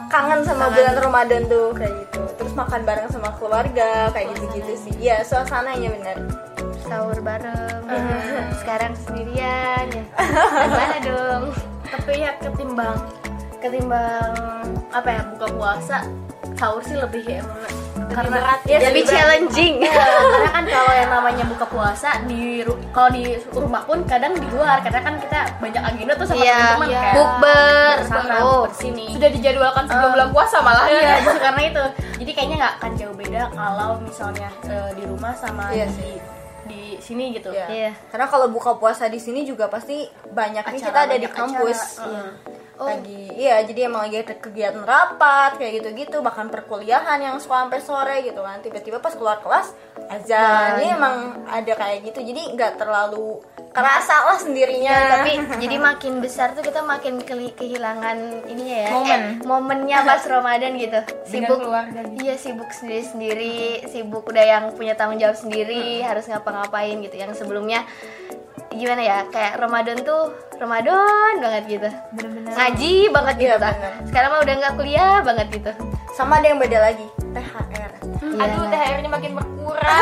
kangen 0.09 0.41
sama 0.45 0.69
bulan 0.73 0.95
Ramadan 0.97 1.41
tuh 1.47 1.73
kayak 1.77 1.93
gitu. 2.05 2.21
Terus 2.39 2.53
makan 2.53 2.81
bareng 2.85 3.09
sama 3.09 3.29
keluarga 3.37 4.09
kayak 4.13 4.27
gitu-gitu 4.37 4.73
sih. 4.77 4.93
Iya 4.99 5.25
suasananya 5.25 5.89
bener. 5.93 6.17
sahur 6.83 7.15
bareng. 7.23 7.81
Sekarang 8.59 8.91
sendirian 8.93 9.87
ya. 9.89 10.03
Gimana 10.67 10.97
dong? 11.01 11.43
tapi 11.93 12.25
ya 12.25 12.33
ketimbang 12.41 12.97
ketimbang 13.61 14.33
apa 14.89 15.09
ya 15.13 15.21
buka 15.29 15.47
puasa 15.53 15.97
sahur 16.57 16.81
sih 16.81 16.97
lebih 16.97 17.21
emang 17.29 17.61
karena 18.09 18.37
ya 18.63 18.77
Lebih 18.81 19.03
challenging. 19.05 19.73
Iya, 19.79 19.93
karena 19.93 20.49
kan 20.49 20.63
kalau 20.65 20.93
yang 20.93 21.09
namanya 21.09 21.43
buka 21.45 21.65
puasa 21.65 22.09
di 22.23 22.61
kalau 22.89 23.09
di 23.09 23.23
rumah 23.49 23.83
pun 23.83 24.03
kadang 24.03 24.33
di 24.33 24.47
luar 24.49 24.79
karena 24.79 24.99
kan 24.99 25.15
kita 25.17 25.39
banyak 25.57 25.81
agenda 25.81 26.13
tuh 26.13 26.25
sama 26.25 26.39
Iya, 26.39 26.53
teman-teman 26.53 26.87
iya. 26.87 26.99
kayak 26.99 27.15
Bukber. 27.15 27.93
bersama 27.99 28.35
Oh. 28.39 28.61
bersini 28.65 29.05
sudah 29.09 29.29
dijadwalkan 29.29 29.83
sebelum 29.85 30.09
bulan 30.11 30.29
puasa 30.29 30.57
malah 30.59 30.85
iya 30.87 31.11
justru 31.19 31.39
karena 31.47 31.61
itu 31.63 31.83
jadi 32.19 32.31
kayaknya 32.33 32.55
nggak 32.57 32.73
akan 32.75 32.91
jauh 32.95 33.15
beda 33.15 33.41
kalau 33.51 33.89
misalnya 33.99 34.49
eh, 34.65 34.89
di 34.93 35.03
rumah 35.03 35.33
sama 35.33 35.63
Iya 35.69 35.85
di 35.89 36.09
di 36.63 36.81
sini 36.97 37.33
gitu 37.33 37.51
Iya. 37.51 37.67
Iya. 37.67 37.91
Karena 38.07 38.25
kalau 38.25 38.47
buka 38.47 38.73
puasa 38.73 39.05
di 39.05 39.19
sini 39.19 39.43
juga 39.43 39.67
pasti 39.67 40.03
banyak 40.25 40.63
nih 40.65 40.79
kita 40.81 40.99
ada 41.03 41.15
di 41.15 41.27
kampus. 41.27 41.99
acara. 41.99 42.31
Heeh. 42.73 42.87
lagi 42.89 43.21
iya 43.37 43.61
jadi 43.61 43.85
emang 43.85 44.09
lagi 44.09 44.25
ada 44.25 44.33
kegiatan 44.33 44.81
rapat 44.81 45.61
kayak 45.61 45.81
gitu-gitu 45.81 46.25
bahkan 46.25 46.49
perkuliahan 46.49 47.21
yang 47.21 47.37
suka 47.37 47.69
sampai 47.69 47.81
sore 47.81 48.17
gitu 48.25 48.41
kan. 48.41 48.59
Tiba-tiba 48.65 48.97
pas 48.97 49.13
keluar 49.13 49.37
kelas 49.45 49.77
azan. 50.09 50.81
Ini 50.81 50.97
emang 50.97 51.45
ada 51.45 51.73
kayak 51.77 52.09
gitu 52.09 52.19
jadi 52.25 52.41
nggak 52.57 52.81
terlalu 52.81 53.41
kerasa 53.73 54.29
lah 54.29 54.37
sendirinya. 54.37 54.93
Ya, 54.93 55.09
tapi 55.11 55.31
jadi 55.65 55.75
makin 55.75 56.21
besar 56.21 56.53
tuh 56.53 56.61
kita 56.61 56.85
makin 56.85 57.19
keli- 57.19 57.51
kehilangan 57.51 58.45
ininya 58.45 58.77
ya. 58.79 58.89
Momen. 58.93 59.19
eh, 59.19 59.21
momennya 59.41 59.97
pas 60.05 60.21
Ramadan 60.23 60.77
gitu. 60.77 60.99
Sibuk. 61.25 61.59
iya 62.15 62.37
sibuk 62.37 62.69
sendiri 62.69 63.03
sendiri 63.03 63.57
sibuk 63.89 64.29
udah 64.29 64.45
yang 64.45 64.63
punya 64.77 64.93
tanggung 64.93 65.17
jawab 65.17 65.33
sendiri 65.33 66.05
harus 66.05 66.29
ngapa-ngapain 66.29 67.01
gitu. 67.01 67.17
Yang 67.17 67.41
sebelumnya 67.41 67.81
gimana 68.69 69.01
ya 69.01 69.17
kayak 69.29 69.57
Ramadan 69.57 69.97
tuh 70.01 70.29
Ramadan 70.55 71.41
banget 71.41 71.63
gitu. 71.67 71.89
Ngaji 72.45 72.93
banget 73.09 73.35
gitu 73.39 73.55
Iya, 73.57 73.69
sekarang 74.05 74.29
mah 74.29 74.41
udah 74.41 74.53
nggak 74.55 74.73
kuliah 74.77 75.17
banget 75.25 75.47
gitu. 75.49 75.71
Sama 76.13 76.37
ada 76.37 76.53
yang 76.53 76.61
beda 76.61 76.77
lagi 76.77 77.09
THR 77.33 77.91
Aduh, 78.23 78.65
THR-nya 78.69 79.09
makin 79.09 79.31
berkurang. 79.33 79.97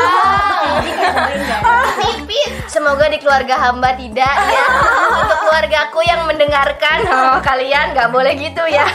Semoga 2.66 3.06
di 3.06 3.18
keluarga 3.18 3.54
hamba 3.58 3.92
tidak 3.94 4.32
ya 4.32 4.64
untuk 5.14 5.38
keluargaku 5.40 6.00
yang 6.02 6.24
mendengarkan 6.24 6.98
oh, 7.04 7.38
kalian 7.40 7.92
nggak 7.92 8.08
boleh 8.08 8.32
gitu 8.34 8.64
ya 8.64 8.86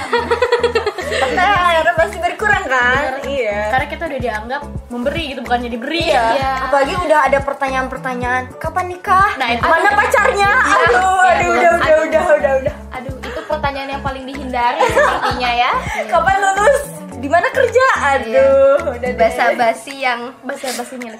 THR 1.07 1.87
pasti 1.93 2.17
berkurang 2.17 2.65
kan 2.65 3.21
iya 3.23 3.69
Karena 3.69 3.85
kita 3.87 4.03
udah 4.05 4.19
dianggap 4.19 4.61
memberi 4.89 5.23
gitu 5.29 5.39
bukannya 5.41 5.69
diberi 5.69 6.03
Iya. 6.03 6.23
ya. 6.35 6.51
Apalagi 6.67 6.93
udah 6.99 7.19
ada 7.25 7.39
pertanyaan-pertanyaan, 7.41 8.43
kapan 8.55 8.85
nikah? 8.87 9.35
Nah, 9.35 9.47
itu- 9.49 9.63
mana 9.63 9.89
pacarnya? 9.93 10.51
Aduh, 10.51 11.19
aduh, 11.21 11.49
udah, 11.49 11.71
udah, 11.73 11.95
udah, 12.05 12.23
udah, 12.33 12.53
udah. 12.63 12.73
Aduh, 12.93 13.13
itu 13.17 13.39
pertanyaan 13.43 13.89
yang 13.89 14.03
paling 14.03 14.23
dihindari 14.23 14.79
sepertinya 14.85 15.51
ya. 15.53 15.71
Kapan 16.11 16.35
lulus? 16.39 16.96
Di 17.17 17.27
mana 17.27 17.49
kerja? 17.49 17.85
Aduh, 18.17 18.93
udah 18.93 19.01
deh. 19.01 19.17
basa 19.17 19.57
basi 19.57 20.05
yang 20.05 20.29
Bahasa 20.45 20.69
basinya 20.77 21.17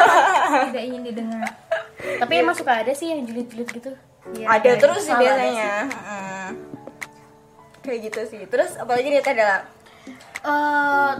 Tidak 0.68 0.84
ingin 0.84 1.02
didengar. 1.02 1.48
Tapi 1.96 2.32
emang 2.36 2.52
suka 2.52 2.84
ada 2.84 2.92
sih 2.92 3.08
yang 3.08 3.24
julid-julid 3.24 3.68
gitu. 3.72 3.92
Ada 4.44 4.76
terus 4.76 5.08
sih 5.08 5.16
biasanya. 5.16 5.88
Mm. 5.88 6.50
Kayak 7.80 7.98
gitu 8.12 8.20
sih. 8.28 8.42
Terus 8.44 8.76
apalagi 8.76 9.08
nih 9.08 9.24
teh 9.24 9.32
adalah 9.32 9.64
eh 10.40 11.12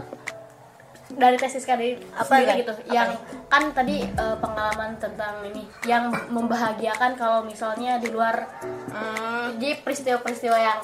dari 1.11 1.35
tesis 1.35 1.67
kali 1.67 1.99
Apa 2.15 2.39
sendiri 2.39 2.63
gitu 2.63 2.71
Apa 2.71 2.93
yang 2.95 3.11
nih? 3.11 3.19
kan 3.51 3.63
tadi 3.75 3.95
eh, 4.07 4.35
pengalaman 4.39 4.95
tentang 4.95 5.43
ini 5.43 5.67
yang 5.83 6.07
membahagiakan 6.31 7.19
kalau 7.19 7.43
misalnya 7.43 7.99
di 7.99 8.07
luar 8.07 8.47
mm, 8.95 9.59
jadi 9.59 9.83
peristiwa-peristiwa 9.83 10.57
yang 10.57 10.79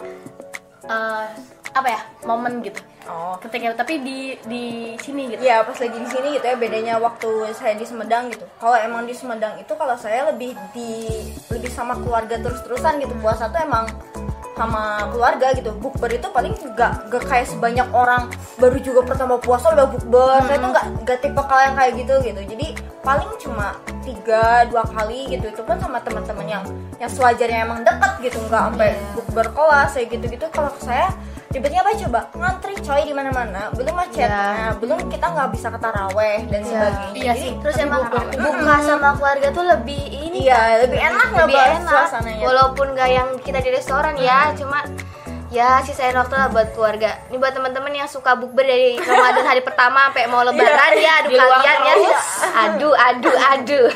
eh, 0.83 1.25
apa 1.71 1.87
ya 1.87 2.01
momen 2.27 2.59
gitu 2.59 2.83
oh. 3.09 3.35
ketika 3.41 3.73
tapi 3.83 3.99
di 4.03 4.35
di 4.45 4.63
sini 5.01 5.33
gitu 5.33 5.41
Iya 5.43 5.63
pas 5.63 5.77
lagi 5.79 5.97
di 5.97 6.09
sini 6.09 6.27
gitu 6.37 6.45
ya 6.45 6.55
bedanya 6.55 6.93
waktu 6.99 7.29
saya 7.55 7.73
di 7.75 7.85
Sumedang 7.87 8.29
gitu. 8.31 8.45
Kalau 8.59 8.77
emang 8.77 9.07
di 9.07 9.13
Sumedang 9.15 9.55
itu 9.59 9.73
kalau 9.75 9.95
saya 9.95 10.29
lebih 10.29 10.53
di 10.75 10.91
lebih 11.51 11.71
sama 11.71 11.95
keluarga 11.97 12.37
terus-terusan 12.37 12.99
gitu 13.01 13.13
puasa 13.19 13.49
tuh 13.49 13.63
emang 13.63 13.87
sama 14.57 15.05
keluarga 15.13 15.53
gitu. 15.53 15.69
Bukber 15.77 16.09
itu 16.09 16.27
paling 16.33 16.57
gak, 16.73 17.13
gak 17.13 17.23
kayak 17.29 17.47
sebanyak 17.47 17.87
orang 17.93 18.27
baru 18.57 18.77
juga 18.81 19.05
pertama 19.05 19.37
puasa 19.37 19.69
udah 19.71 19.85
bukber. 19.85 20.41
Saya 20.49 20.57
tuh 20.57 20.71
gak, 20.73 20.87
gak 21.05 21.19
tipe 21.21 21.41
kalian 21.45 21.73
kayak 21.77 21.93
gitu 22.01 22.13
gitu. 22.25 22.41
Jadi 22.57 22.67
paling 23.07 23.31
cuma 23.39 23.79
tiga 24.03 24.67
dua 24.67 24.83
kali 24.83 25.31
gitu. 25.31 25.47
Itu 25.47 25.63
pun 25.63 25.79
sama 25.79 26.03
teman-teman 26.03 26.43
yang 26.43 26.63
yang 26.99 27.07
sewajarnya 27.07 27.63
emang 27.63 27.79
deket 27.87 28.11
gitu. 28.19 28.37
Nggak 28.51 28.61
sampai 28.67 28.89
bukber 29.15 29.47
kelas 29.55 29.95
kayak 29.95 30.07
gitu 30.11 30.25
gitu 30.35 30.45
kalau 30.51 30.71
saya 30.83 31.07
ribetnya 31.55 31.79
apa 31.87 31.95
coba? 31.95 32.19
Ngantri 32.35 32.75
coy 32.83 33.01
di 33.07 33.13
mana-mana. 33.15 33.71
Belum 33.71 33.95
macetnya 33.95 34.75
belum 34.75 35.07
kita 35.07 35.25
nggak 35.31 35.49
bisa 35.55 35.67
ke 35.71 35.79
taraweh 35.79 36.39
dan 36.51 36.61
sebagainya. 36.67 37.15
Iya 37.15 37.31
Jadi, 37.31 37.39
sih. 37.39 37.51
terus 37.63 37.75
emang 37.79 38.01
buka 38.11 38.75
sama 38.83 39.09
keluarga 39.15 39.47
tuh 39.55 39.63
lebih 39.63 40.03
ini 40.11 40.43
iya 40.43 40.83
lebih 40.83 40.99
enak 40.99 41.27
lebih 41.31 41.55
nggak 41.55 41.67
enak. 41.79 41.91
suasananya? 42.11 42.43
Walaupun 42.43 42.87
gak 42.91 43.09
yang 43.09 43.29
kita 43.39 43.59
di 43.63 43.69
restoran 43.71 44.19
ya 44.19 44.51
cuma 44.59 44.83
ya 45.47 45.79
sisain 45.79 46.15
waktu 46.15 46.35
lah 46.35 46.51
buat 46.51 46.75
keluarga. 46.75 47.23
Ini 47.31 47.39
buat 47.39 47.55
teman-teman 47.55 47.91
yang 47.95 48.09
suka 48.09 48.35
bukber 48.35 48.67
dari 48.67 48.99
Ramadan 48.99 49.45
hari 49.47 49.61
pertama 49.63 50.11
sampai 50.11 50.27
mau 50.27 50.43
lebaran 50.43 50.91
ya. 50.99 51.23
Aduh 51.23 51.39
kalian 51.39 51.77
ya. 51.87 51.95
aduh 52.67 52.93
aduh 52.95 53.37
aduh. 53.55 53.87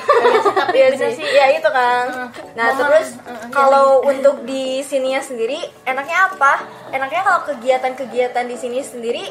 Iya 0.71 0.87
sih, 0.95 1.19
ya 1.19 1.51
itu 1.51 1.67
kan. 1.67 2.31
Nah 2.55 2.67
terus 2.75 3.19
kalau 3.51 3.99
untuk 4.07 4.47
di 4.47 4.79
sininya 4.81 5.19
sendiri, 5.19 5.59
enaknya 5.83 6.31
apa? 6.31 6.63
Enaknya 6.95 7.21
kalau 7.27 7.41
kegiatan-kegiatan 7.51 8.45
di 8.47 8.55
sini 8.55 8.79
sendiri 8.79 9.25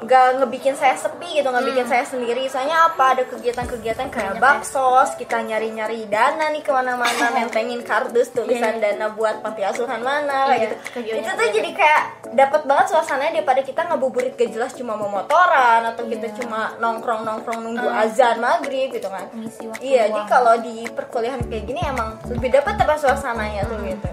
nggak 0.00 0.40
ngebikin 0.40 0.72
saya 0.72 0.96
sepi 0.96 1.40
gitu, 1.40 1.48
nggak 1.52 1.66
bikin 1.68 1.86
saya 1.86 2.04
sendiri. 2.08 2.48
Soalnya 2.48 2.88
apa? 2.88 3.12
Ada 3.12 3.24
kegiatan-kegiatan 3.28 4.08
kayak 4.08 4.40
baksos, 4.40 5.12
kita 5.20 5.44
nyari-nyari 5.44 6.08
dana 6.08 6.48
nih 6.48 6.64
ke 6.64 6.72
mana-mana, 6.72 7.26
nentengin 7.36 7.84
kardus 7.84 8.32
tulisan 8.32 8.80
dana 8.80 9.12
buat 9.12 9.44
panti 9.44 9.60
asuhan 9.60 10.00
mana, 10.00 10.48
kayak 10.48 10.56
Iya, 10.56 10.64
gitu. 10.64 10.74
kegiatan 10.96 11.20
Itu 11.20 11.30
tuh 11.36 11.48
jadi 11.52 11.70
kayak 11.76 12.02
dapat 12.32 12.62
banget 12.64 12.86
suasananya 12.94 13.32
daripada 13.42 13.60
kita 13.60 13.80
ngabuburit 13.90 14.32
gak 14.38 14.50
jelas 14.50 14.72
cuma 14.72 14.94
mau 14.96 15.10
motoran 15.10 15.82
atau 15.84 16.06
kita 16.06 16.32
cuma 16.40 16.72
nongkrong-nongkrong 16.80 17.60
nunggu 17.60 17.88
azan 17.90 18.40
maghrib 18.40 18.88
gitu 18.94 19.08
kan. 19.10 19.28
Iya, 19.82 20.08
jadi 20.08 20.20
kalau 20.24 20.54
di 20.62 20.88
perkuliahan 20.88 21.44
kayak 21.44 21.64
gini 21.68 21.80
emang 21.84 22.16
lebih 22.24 22.48
dapat 22.48 22.74
apa 22.78 22.94
suasananya 22.96 23.68
tuh 23.68 23.78
gitu. 23.84 24.08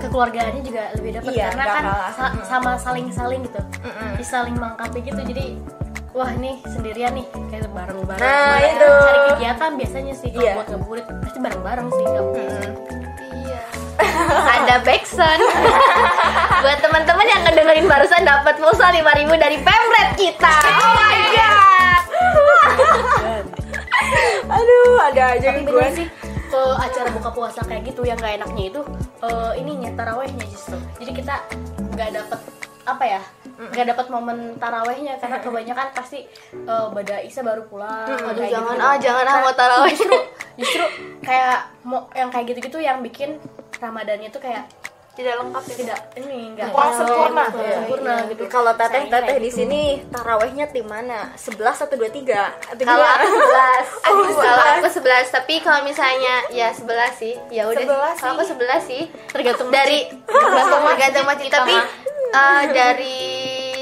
Kekeluargaannya 0.00 0.62
juga 0.62 0.82
lebih 0.94 1.10
dapat 1.14 1.30
Iya, 1.30 1.44
karena 1.46 1.62
nggak 1.62 1.70
kan 1.70 1.84
sa- 2.10 2.32
Mm. 2.32 2.44
sama 2.44 2.70
saling-saling 2.74 3.40
gitu. 3.42 3.60
Mm-mm. 3.80 4.10
Bisa 4.16 4.30
saling 4.38 4.54
melengkapi 4.54 4.98
gitu 5.02 5.20
jadi 5.22 5.46
wah 6.10 6.30
ini 6.30 6.50
sendirian 6.66 7.12
nih 7.12 7.22
kayak 7.46 7.68
bareng-bareng. 7.68 8.18
Nah, 8.18 8.34
Ke 8.50 8.58
mana 8.58 8.66
itu. 8.66 8.88
cari 9.00 9.20
kegiatan 9.30 9.70
biasanya 9.74 10.14
sih 10.14 10.28
kalau 10.28 10.42
Iya. 10.42 10.54
buat 10.54 10.66
ngabuburit 10.68 11.06
pasti 11.20 11.38
bareng-bareng 11.38 11.88
sih 11.88 12.04
ngabuburit 12.04 12.50
iya 13.38 13.60
ada 14.56 14.74
backsound. 14.80 15.42
Buat 16.60 16.78
teman-teman 16.78 17.24
yang 17.24 17.40
ngedengerin 17.42 17.86
barusan 17.86 18.20
dapat 18.22 18.56
pulsa 18.56 18.90
5000 18.90 19.00
dari 19.34 19.56
pemret 19.58 20.10
kita. 20.14 20.52
Oh 20.66 20.92
my 20.92 21.16
god. 21.30 22.02
Aduh, 24.50 24.98
ada 25.00 25.22
aja 25.32 25.48
tapi 25.48 25.62
nih 25.62 25.70
gue 25.70 25.86
sih 25.94 26.06
ke 26.50 26.62
acara 26.76 27.08
buka 27.14 27.30
puasa 27.30 27.60
kayak 27.62 27.94
gitu 27.94 28.02
yang 28.02 28.18
gak 28.18 28.42
enaknya 28.42 28.74
itu 28.74 28.80
eh, 29.22 29.52
ininya 29.62 29.90
tarawehnya 29.94 30.44
justru. 30.50 30.76
Jadi 30.98 31.12
kita 31.22 31.34
nggak 31.94 32.10
dapet 32.18 32.40
apa 32.88 33.04
ya 33.06 33.22
nggak 33.60 33.86
dapat 33.92 34.06
momen 34.08 34.56
tarawehnya 34.56 35.20
karena 35.20 35.36
kebanyakan 35.38 35.92
pasti 35.92 36.24
eh, 36.52 36.86
bada 36.90 37.20
isa 37.20 37.44
baru 37.44 37.68
pulang 37.68 38.08
Aduh 38.08 38.34
kayak 38.40 38.50
jangan 38.56 38.74
gitu-gitu. 38.74 38.88
ah 38.88 38.96
jangan 38.96 39.24
ah 39.28 39.36
mau 39.44 39.52
tarawih 39.52 39.92
justru 39.92 40.16
justru 40.60 40.84
kayak 41.20 41.58
mau 41.84 42.08
yang 42.16 42.32
kayak 42.32 42.46
gitu-gitu 42.50 42.78
yang 42.80 43.04
bikin 43.04 43.36
ramadannya 43.78 44.32
tuh 44.32 44.40
kayak 44.40 44.64
tidak 45.10 45.34
lengkap 45.36 45.62
ya 45.62 45.74
tidak 45.76 45.98
ini 46.16 46.38
enggak 46.48 46.70
Kurang 46.70 46.94
sempurna. 46.94 47.44
sempurna 47.50 48.14
Iya. 48.16 48.28
gitu. 48.30 48.42
Kalau 48.46 48.72
teteh 48.72 49.02
teteh 49.06 49.36
di 49.36 49.50
sini 49.50 49.80
tarawehnya 50.06 50.66
tim 50.66 50.86
mana? 50.86 51.34
11 51.34 51.60
atau 51.78 51.94
23? 51.94 52.30
Atau 52.70 52.84
kalau 52.84 52.96
gimana? 52.96 53.18
aku 53.18 53.36
sebelas. 53.36 53.86
Oh, 54.00 54.12
kalau 54.16 54.24
11. 54.24 54.78
aku 54.78 54.88
sebelas. 54.90 55.24
Tapi 55.28 55.54
kalau 55.58 55.80
misalnya 55.82 56.34
ya 56.48 56.68
sebelas 56.70 57.12
sih. 57.14 57.34
Ya 57.48 57.66
udah 57.66 57.84
11 58.14 58.16
kalau 58.16 58.32
aku 58.34 58.44
sebelas 58.46 58.82
sih. 58.82 59.02
Tergantung 59.28 59.68
dari 59.76 59.98
tergantung 60.24 60.82
tergantung 60.88 61.26
kita 61.36 61.56
tapi 61.58 61.74
eh, 62.30 62.62
dari 62.70 63.18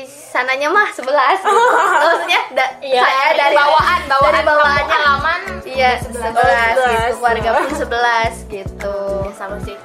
sananya 0.09 0.69
mah 0.69 0.89
sebelas. 0.91 1.39
Maksudnya 2.03 2.41
da- 2.53 2.75
Iya. 2.81 3.01
saya 3.01 3.27
dari 3.37 3.55
bawaan 3.55 4.01
bawaan 4.07 4.33
dari 4.33 4.45
bawaannya 4.45 4.81
kampung 4.81 4.99
halaman 4.99 5.41
iya 5.63 5.91
sebelas 6.01 6.33
gitu. 6.73 6.83
11. 6.83 7.15
keluarga 7.15 7.51
pun 7.55 7.71
sebelas 7.77 8.35
gitu. 8.49 8.97
Ya 9.23 9.33
sama 9.37 9.57
sih 9.61 9.77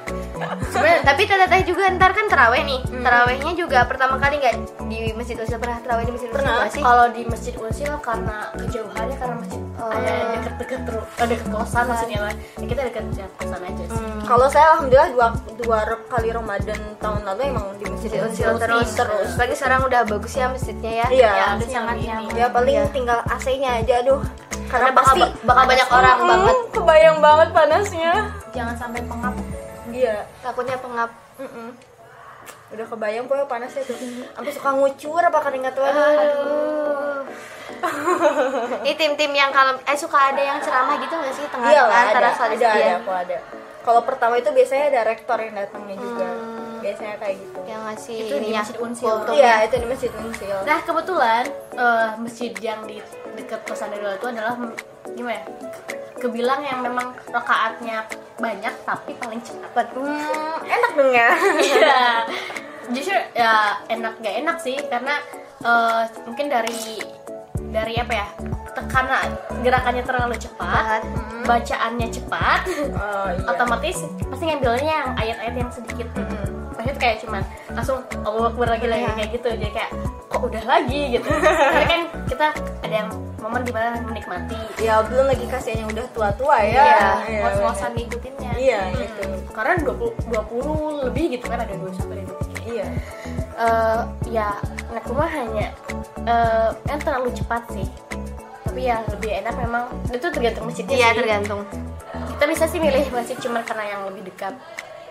Sebenarnya 0.66 1.00
tapi 1.02 1.22
teteh 1.24 1.62
juga 1.64 1.84
ntar 1.92 2.10
kan 2.10 2.26
teraweh 2.26 2.60
nih 2.60 2.80
terawehnya 2.96 3.52
juga 3.52 3.78
pertama 3.84 4.16
kali 4.16 4.36
nggak 4.36 4.54
di 4.84 5.12
masjid 5.12 5.36
usil 5.36 5.56
pernah 5.56 5.78
teraweh 5.78 6.02
di 6.02 6.12
masjid 6.12 6.28
usil 6.28 6.36
Pernah. 6.36 6.66
kalau 6.70 7.06
di 7.08 7.22
masjid 7.24 7.54
Unsil 7.54 7.92
karena 7.98 8.36
kejauhannya 8.54 9.16
karena 9.16 9.36
masjid 9.36 9.60
Oh. 9.74 9.90
ada 9.90 10.06
deket-deket 10.38 10.80
terus 10.84 11.02
ada 11.12 11.26
deket 11.26 11.48
kosan 11.50 11.84
maksudnya 11.84 12.20
lah 12.20 12.32
ya 12.54 12.64
kita 12.64 12.80
deket 12.84 13.04
ya, 13.12 13.26
kosan 13.34 13.60
aja 13.60 13.82
sih 13.84 13.92
Hmm, 13.94 14.20
Kalau 14.22 14.46
saya 14.46 14.66
alhamdulillah 14.72 15.08
dua 15.10 15.26
dua 15.56 15.78
kali 16.06 16.28
Ramadan 16.30 16.80
tahun 16.96 17.20
lalu 17.24 17.40
emang 17.44 17.66
di 17.74 17.84
masjid 17.84 18.10
usil 18.16 18.54
terus 18.56 18.88
terus 18.94 19.30
lagi 19.34 19.52
sekarang 19.52 19.82
udah 19.82 20.00
bagus 20.04 20.32
ya 20.32 20.46
masjidnya 20.46 20.92
ya 20.96 21.06
Iya. 21.10 21.30
ya 21.32 21.46
udah 21.54 21.68
sangat 21.68 21.96
ini. 21.96 22.06
nyaman. 22.06 22.32
Ya 22.34 22.46
paling 22.48 22.76
Iya. 22.76 22.84
tinggal 22.88 23.18
AC-nya 23.26 23.70
aja 23.76 23.94
aduh. 24.00 24.20
karena 24.64 24.90
bakal 24.90 25.14
bakal 25.42 25.64
banyak 25.66 25.88
orang 25.88 26.16
Hmm, 26.16 26.28
banget 26.28 26.56
Kebayang 26.72 27.18
banget 27.20 27.48
panasnya. 27.50 28.12
jangan 28.50 28.74
sampai 28.76 29.00
pengap 29.02 29.34
Iya. 29.94 30.16
takutnya 30.40 30.76
pengap 30.76 31.10
Mm-mm. 31.36 31.68
Udah 32.70 32.86
kebayang 32.86 33.24
pokoknya 33.24 33.46
panasnya 33.46 33.82
tuh. 33.82 33.94
Sampai 34.34 34.50
suka 34.50 34.70
ngucur 34.72 35.22
apa 35.22 35.38
keringat 35.40 35.72
tuh. 35.72 35.82
Aduh. 35.82 36.02
Aduh. 36.12 37.20
Ini 38.80 38.92
tim-tim 38.94 39.30
yang 39.30 39.50
kalau 39.50 39.78
eh 39.78 39.94
suka 39.94 40.32
ada 40.32 40.42
yang 40.42 40.58
ceramah 40.58 40.96
gitu 40.96 41.14
nggak 41.14 41.32
sih 41.32 41.44
tengah 41.46 41.68
Iya 41.68 41.82
lah, 41.84 42.00
antara 42.02 42.28
ada, 42.28 42.44
ada, 42.46 42.68
ada, 42.68 42.94
aku 42.98 43.12
ada. 43.12 43.38
Kalau 43.80 44.00
pertama 44.02 44.34
itu 44.34 44.48
biasanya 44.48 44.84
ada 44.90 45.00
rektor 45.06 45.38
yang 45.38 45.54
datangnya 45.54 45.96
juga. 45.96 46.28
biasanya 46.80 47.16
kayak 47.16 47.40
gitu 47.40 47.58
yang 47.64 47.80
ngasih 47.82 48.18
Itu 48.22 48.36
di 48.38 48.50
Masjid 48.52 48.76
Unsil. 48.76 49.08
kultum. 49.08 49.32
iya 49.32 49.64
itu 49.64 49.74
di 49.74 49.88
masjid 49.88 50.12
Unsil 50.14 50.58
Nah 50.62 50.78
kebetulan 50.80 51.44
eh, 51.72 52.08
masjid 52.20 52.52
yang 52.60 52.84
di 52.84 53.00
dekat 53.34 53.64
kosan 53.64 53.88
Nurul 53.88 54.12
itu 54.14 54.26
adalah 54.28 54.52
mm, 54.52 54.72
gimana? 55.16 55.32
ya, 55.32 55.44
Kebilang 56.24 56.64
yang 56.64 56.80
memang 56.80 57.12
rokaatnya 57.28 58.08
banyak 58.40 58.74
tapi 58.88 59.12
paling 59.20 59.44
cepat. 59.44 59.92
hmm, 59.92 60.56
enak 60.64 60.90
dong 60.96 61.12
ya 61.12 61.30
Iya. 61.60 62.02
Justru 62.96 63.16
ya 63.36 63.76
enak 63.92 64.24
gak 64.24 64.36
enak 64.40 64.56
sih 64.56 64.80
karena 64.88 65.20
eh, 65.60 66.02
mungkin 66.24 66.48
dari 66.48 67.04
dari 67.68 67.94
apa 68.00 68.12
ya? 68.12 68.26
Karena 68.74 69.22
gerakannya 69.62 70.02
terlalu 70.02 70.34
cepat, 70.34 71.04
Cepat. 71.04 71.46
bacaannya 71.46 72.08
cepat, 72.10 72.60
oh, 72.94 73.28
iya. 73.30 73.46
otomatis 73.46 74.02
pasti 74.26 74.44
ngambilnya 74.50 74.94
yang 75.04 75.10
ayat-ayat 75.14 75.54
yang 75.54 75.70
sedikit. 75.70 76.08
Maksudnya 76.84 77.00
kayak 77.00 77.16
cuman 77.24 77.42
langsung 77.72 77.98
Allah 78.20 78.44
Akbar 78.46 78.68
lagi 78.68 78.84
lagi 78.84 79.08
kayak 79.08 79.30
gitu. 79.32 79.48
Jadi 79.56 79.72
kayak 79.72 79.90
kok 80.28 80.42
udah 80.44 80.64
lagi? 80.68 81.00
gitu. 81.16 81.28
Tapi 81.72 81.84
kan 81.88 82.00
kita 82.28 82.46
ada 82.84 82.94
yang 82.94 83.08
momen 83.40 83.60
di 83.60 83.72
mana 83.72 83.96
menikmati. 84.00 84.56
ya 84.76 85.00
belum 85.00 85.32
lagi 85.32 85.44
kasihan 85.48 85.84
yang 85.84 85.90
udah 85.92 86.04
tua-tua 86.12 86.56
ya. 86.60 86.76
Iya, 86.76 86.84
Iya, 87.24 87.40
ngos-ngosan 87.40 87.90
ngikutinnya. 87.92 88.50
Iya 88.54 88.80
gitu 88.94 89.22
Karena 89.50 89.80
20, 89.80 90.12
20 90.28 91.06
lebih 91.08 91.24
gitu 91.32 91.44
kan 91.48 91.58
ada 91.58 91.72
21 91.72 92.04
dan 92.10 92.24
23. 92.28 92.68
iya. 92.68 92.86
Eh 93.54 94.00
ya 94.28 94.48
anak 94.90 95.04
rumah 95.08 95.28
hanya 95.30 95.72
eh 96.24 96.68
yang 96.84 97.00
terlalu 97.00 97.32
cepat 97.32 97.62
sih. 97.72 97.88
Tapi 98.64 98.80
ya 98.84 99.00
lebih 99.06 99.30
enak 99.40 99.54
memang 99.56 99.84
itu 100.08 100.26
tergantung 100.26 100.68
masjidnya 100.68 100.94
Iya 100.94 101.08
tergantung. 101.14 101.64
kita 102.34 102.44
bisa 102.50 102.64
sih 102.66 102.82
milih 102.82 103.06
masjid 103.10 103.38
cuma 103.38 103.62
karena 103.62 103.84
yang 103.88 104.00
lebih 104.10 104.26
dekat 104.26 104.58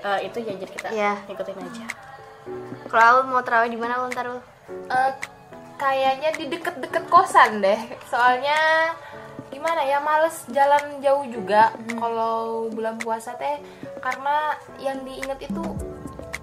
Eh, 0.04 0.20
itu 0.28 0.38
ya 0.44 0.54
jadi 0.60 0.72
kita 0.72 0.88
Iya. 0.92 1.14
ikutin 1.32 1.56
aja. 1.58 1.86
Kalau 2.92 3.24
mau 3.24 3.40
terawih 3.40 3.72
di 3.72 3.80
mana 3.80 4.04
Ul 4.04 4.12
ntar 4.12 4.28
Ul? 4.28 4.40
Eh, 4.92 5.12
kayaknya 5.80 6.30
di 6.36 6.52
deket-deket 6.52 7.08
kosan 7.08 7.64
deh. 7.64 7.80
Soalnya 8.12 8.92
gimana 9.48 9.80
ya 9.86 10.04
males 10.04 10.44
jalan 10.52 11.00
jauh 11.00 11.24
juga 11.32 11.72
kalau 11.88 12.68
bulan 12.68 13.00
puasa 13.00 13.32
teh. 13.40 13.64
Karena 14.04 14.60
yang 14.76 15.08
diinget 15.08 15.48
itu 15.48 15.64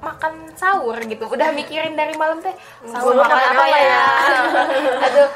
makan 0.01 0.49
sahur 0.57 0.97
gitu. 1.05 1.29
Udah 1.29 1.53
mikirin 1.53 1.93
dari 1.93 2.17
malam 2.17 2.41
teh. 2.41 2.57
Sahur 2.89 3.13
makan 3.13 3.37
apa 3.37 3.61
apa 3.61 3.67
ya? 3.69 4.05
Aduh 5.07 5.29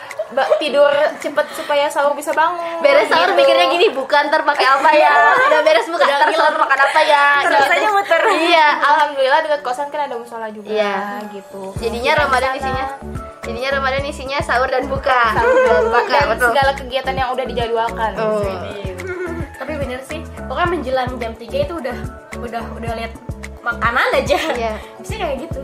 tidur 0.59 0.91
cepet 1.17 1.47
supaya 1.53 1.87
sahur 1.87 2.12
bisa 2.12 2.31
bangun 2.31 2.81
Beres 2.81 3.07
sahur 3.07 3.29
gitu. 3.29 3.38
mikirnya 3.38 3.67
gini, 3.69 3.87
bukan 3.88 4.26
ntar 4.26 4.43
pakai 4.43 4.67
apa 4.67 4.91
ya? 4.91 5.12
Udah 5.47 5.61
beres 5.61 5.87
bukan 5.87 6.07
ntar 6.07 6.29
sahur 6.29 6.57
makan 6.57 6.79
apa 6.81 7.00
ya? 7.03 7.25
terus 7.43 7.61
Gitu. 7.61 7.75
aja 7.76 7.88
muter 7.88 8.21
Iya, 8.26 8.69
alhamdulillah 8.81 9.41
dekat 9.41 9.61
kosan 9.61 9.87
kan 9.88 10.00
ada 10.03 10.17
musola 10.17 10.49
juga 10.49 10.67
Iya. 10.67 11.23
gitu 11.31 11.75
Jadinya 11.76 12.12
Di 12.12 12.21
Ramadan 12.21 12.50
sana. 12.50 12.59
isinya 12.59 12.85
Jadinya 13.41 13.71
Ramadan 13.73 14.03
isinya 14.05 14.38
sahur 14.41 14.67
dan 14.67 14.85
buka. 14.87 15.21
sahur 15.31 15.55
dan 15.55 15.83
buka, 15.87 15.99
Buka, 16.00 16.11
dan 16.11 16.26
betul. 16.29 16.49
segala 16.50 16.73
kegiatan 16.75 17.14
yang 17.14 17.29
udah 17.31 17.45
dijadwalkan 17.45 18.12
Oh. 18.17 18.43
tapi 19.55 19.73
bener 19.76 20.00
sih 20.03 20.19
pokoknya 20.43 20.69
menjelang 20.69 21.11
jam 21.14 21.33
3 21.33 21.47
itu 21.61 21.75
udah 21.75 21.97
udah 22.37 22.62
udah 22.75 22.91
lihat 22.95 23.12
makanan 23.61 24.07
aja 24.14 24.37
Iya. 24.50 24.75
bisa 24.99 25.14
kayak 25.14 25.37
gitu 25.43 25.61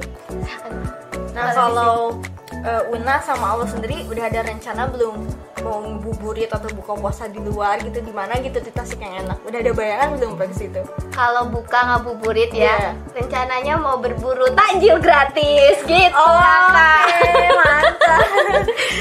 Nah 1.30 1.52
kalau 1.52 2.16
eh, 2.64 2.82
Una 2.92 3.20
sama 3.22 3.56
Allah 3.56 3.68
sendiri 3.68 4.06
udah 4.08 4.24
ada 4.28 4.40
rencana 4.44 4.88
belum 4.90 5.49
mau 5.60 5.78
ngabuburit 5.78 6.48
atau 6.48 6.68
buka 6.70 6.92
puasa 6.94 7.24
di 7.26 7.38
luar 7.38 7.78
gitu 7.78 8.00
di 8.00 8.10
mana 8.10 8.36
gitu 8.36 8.56
di 8.56 8.70
Tasik 8.70 8.98
yang 8.98 9.24
enak? 9.24 9.38
Udah 9.42 9.58
ada 9.58 9.72
bayangan 9.72 10.08
belum 10.16 10.32
ke 10.34 10.44
situ? 10.50 10.80
Kalau 11.10 11.46
buka 11.46 11.78
ngabuburit 11.86 12.50
Iya. 12.50 12.64
ya, 12.66 12.78
rencananya 13.12 13.74
mau 13.76 13.96
berburu 13.96 14.48
takjil 14.50 14.96
gratis 14.98 15.76
gitu. 15.82 16.16
Oh, 16.16 16.32
kakak. 16.34 17.04
oke, 17.06 17.48
mantap. 17.54 18.20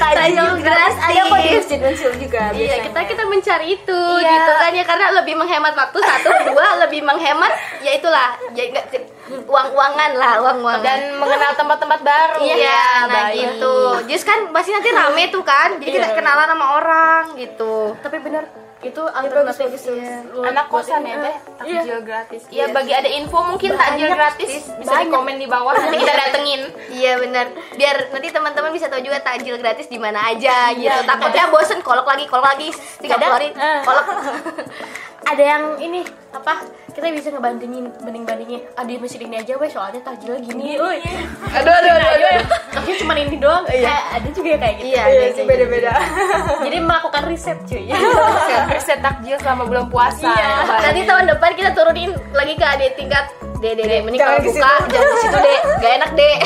Takjil 0.00 0.48
gratis. 0.60 0.96
Ada 0.98 1.20
kok 1.22 1.38
di 1.38 1.50
Masjid 1.52 1.78
juga 2.16 2.42
Iya, 2.42 2.56
biasanya. 2.56 2.82
kita 2.86 3.00
kita 3.06 3.22
mencari 3.24 3.66
itu 3.74 4.00
Iya. 4.16 4.30
gitu 4.30 4.52
kan 4.54 4.70
ya 4.72 4.84
karena 4.84 5.06
lebih 5.14 5.34
menghemat 5.34 5.74
waktu 5.74 5.98
satu, 5.98 6.28
dua 6.50 6.66
lebih 6.78 7.00
menghemat 7.00 7.52
ya 7.80 7.92
itulah 7.92 8.36
ya 8.52 8.64
enggak 8.66 8.86
uang-uangan 9.30 10.10
lah, 10.12 10.42
uang-uangan. 10.42 10.82
dan 10.82 10.98
mengenal 11.14 11.54
tempat-tempat 11.54 12.00
baru 12.02 12.42
Iya, 12.42 12.82
nah 13.06 13.30
baik. 13.30 13.38
gitu. 13.38 13.74
Just 14.10 14.26
kan 14.26 14.50
pasti 14.50 14.74
nanti 14.74 14.90
rame 14.90 15.30
tuh 15.30 15.46
kan. 15.46 15.78
Jadi 15.78 15.90
kita 15.92 16.18
kenalan 16.18 16.49
sama 16.54 16.66
orang 16.80 17.22
gitu. 17.38 17.94
tapi 18.02 18.18
bener 18.18 18.44
itu 18.80 18.96
bagus, 18.96 19.12
alternatif 19.12 19.66
bagus, 19.76 19.84
iya. 19.92 20.24
anak 20.40 20.66
kosan 20.72 21.04
ya 21.04 21.12
eh, 21.12 21.20
teh 21.20 21.36
iya. 21.68 21.80
takjil 21.84 22.00
gratis 22.00 22.42
iya 22.48 22.64
bagi 22.72 22.92
ada 22.96 23.12
info 23.12 23.38
mungkin 23.44 23.76
takjil 23.76 24.08
gratis 24.08 24.72
bisa 24.72 25.04
di 25.04 25.12
komen 25.12 25.36
di 25.36 25.44
bawah 25.44 25.76
nanti 25.76 26.00
kita 26.00 26.14
datengin 26.24 26.62
Iya 26.90 27.12
benar. 27.22 27.46
Biar 27.78 27.96
nanti 28.10 28.28
teman-teman 28.28 28.70
bisa 28.74 28.90
tahu 28.90 29.00
juga 29.00 29.22
takjil 29.22 29.56
gratis 29.62 29.86
di 29.86 29.96
mana 29.96 30.20
aja 30.30 30.74
gitu. 30.74 31.00
Takutnya 31.06 31.48
bosen 31.48 31.80
kolok 31.80 32.06
lagi, 32.06 32.24
kolok 32.26 32.46
lagi. 32.50 32.68
Tiga 33.00 33.16
hari 33.16 33.54
eh. 33.54 33.80
kolok. 33.86 34.06
ada 35.26 35.42
yang 35.42 35.62
ini 35.78 36.00
apa? 36.30 36.64
Kita 36.90 37.06
bisa 37.14 37.30
ngebandingin 37.30 37.86
banding 38.02 38.24
bandingin 38.26 38.60
ah 38.74 38.82
di 38.82 38.98
masjid 38.98 39.22
ini 39.22 39.38
aja 39.38 39.54
weh 39.54 39.70
soalnya 39.70 40.02
takjilnya 40.02 40.42
gini 40.42 40.74
woi 40.74 40.98
Aduh, 41.54 41.70
aduh, 41.70 41.92
aduh, 41.96 42.08
aduh. 42.18 42.44
tapi 42.74 42.90
cuma 42.98 43.14
ini 43.14 43.38
doang. 43.38 43.62
Kayak 43.66 44.02
ada 44.18 44.28
juga 44.34 44.48
yang 44.54 44.62
kayak 44.62 44.74
gitu. 44.78 44.86
Iya, 44.90 45.02
Iya 45.02 45.02
ada 45.06 45.26
sih 45.26 45.34
kayak 45.34 45.48
beda-beda. 45.48 45.92
jadi 46.66 46.76
melakukan 46.82 47.22
riset 47.30 47.58
cuy. 47.66 47.84
Riset 48.74 48.98
takjil 49.02 49.36
selama 49.38 49.62
bulan 49.70 49.86
puasa. 49.90 50.30
Iya. 50.34 50.50
Nanti 50.82 51.00
tahun 51.06 51.24
depan 51.36 51.50
kita 51.54 51.70
turunin 51.78 52.10
lagi 52.34 52.54
ke 52.58 52.64
adik 52.66 52.94
tingkat. 52.98 53.24
Deh, 53.60 53.76
deh, 53.76 53.84
deh, 53.84 54.00
mending 54.00 54.24
kalau 54.24 54.40
buka, 54.40 54.72
jangan 54.88 55.04
ke 55.04 55.16
situ 55.20 55.36
deh, 55.36 55.60
gak 55.84 55.92
enak 56.00 56.10
deh. 56.16 56.36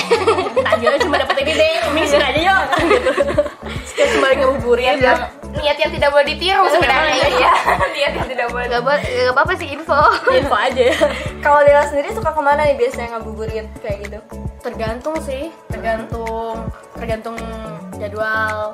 takjilnya 0.67 0.99
cuma 0.99 1.17
dapat 1.23 1.37
ini 1.47 1.53
deh 1.55 1.75
ini 1.95 2.03
sini 2.11 2.25
aja 2.27 2.41
yuk. 2.43 2.63
Kayak 3.95 4.09
cuma 4.19 4.27
yang 4.83 4.99
niat 5.55 5.77
yang 5.79 5.93
tidak 5.95 6.09
boleh 6.11 6.27
ditiru 6.27 6.65
sebenarnya. 6.71 7.27
Ya 7.39 7.53
niat 7.95 8.13
yang 8.19 8.29
tidak 8.29 8.47
boleh. 8.51 8.67
Gak, 8.69 8.81
apa- 8.83 9.03
gak 9.03 9.35
apa-apa 9.35 9.53
sih 9.59 9.69
info. 9.71 10.01
info 10.31 10.57
aja. 10.57 10.87
Kalau 11.45 11.61
Dela 11.63 11.85
sendiri 11.87 12.11
suka 12.15 12.31
ke 12.35 12.43
mana 12.43 12.63
nih 12.67 12.77
biasanya 12.77 13.19
ngabuburit 13.19 13.69
kayak 13.81 13.99
gitu? 14.09 14.19
tergantung 14.65 15.17
sih. 15.21 15.53
Tergantung 15.69 16.57
tergantung 16.97 17.37
jadwal. 18.01 18.73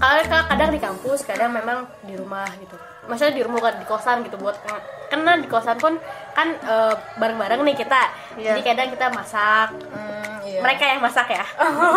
Kadang 0.00 0.46
kadang 0.48 0.70
di 0.72 0.80
kampus 0.80 1.20
kadang 1.26 1.52
memang 1.52 1.84
di 2.06 2.16
rumah 2.16 2.48
gitu 2.62 2.87
maksudnya 3.08 3.34
di 3.34 3.42
rumah 3.42 3.58
bukan 3.64 3.74
di 3.80 3.86
kosan 3.88 4.20
gitu 4.22 4.36
buat 4.36 4.60
karena 5.08 5.40
di 5.40 5.48
kosan 5.48 5.80
pun 5.80 5.96
kan 6.36 6.48
eh, 6.54 6.94
bareng-bareng 7.16 7.64
nih 7.64 7.76
kita. 7.80 8.02
Iya. 8.38 8.54
jadi 8.54 8.60
kadang 8.62 8.88
kita 8.94 9.06
masak. 9.10 9.68
Hmm, 9.74 10.44
iya. 10.44 10.60
mereka 10.62 10.84
yang 10.86 11.00
masak 11.02 11.26
ya? 11.32 11.44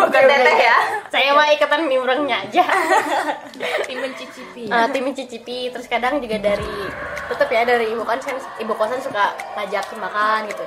Bukan 0.08 0.22
teteh 0.26 0.58
ya. 0.58 0.78
Saya 1.12 1.36
mah 1.36 1.46
ikutan 1.52 1.86
nimbrengnya 1.86 2.42
aja. 2.48 2.64
Tim 3.86 4.02
mencicipi. 4.02 4.66
Eh, 4.66 4.86
tim 4.90 5.02
mencicipi. 5.04 5.58
Terus 5.70 5.86
kadang 5.86 6.18
juga 6.18 6.40
dari 6.40 6.74
tetap 7.28 7.48
ya 7.52 7.62
dari 7.62 7.92
ibu 7.92 8.02
kosan 8.02 8.34
ibu 8.58 8.72
kosan 8.74 8.98
suka 8.98 9.36
ngajakin 9.54 9.98
makan 10.00 10.40
gitu. 10.50 10.64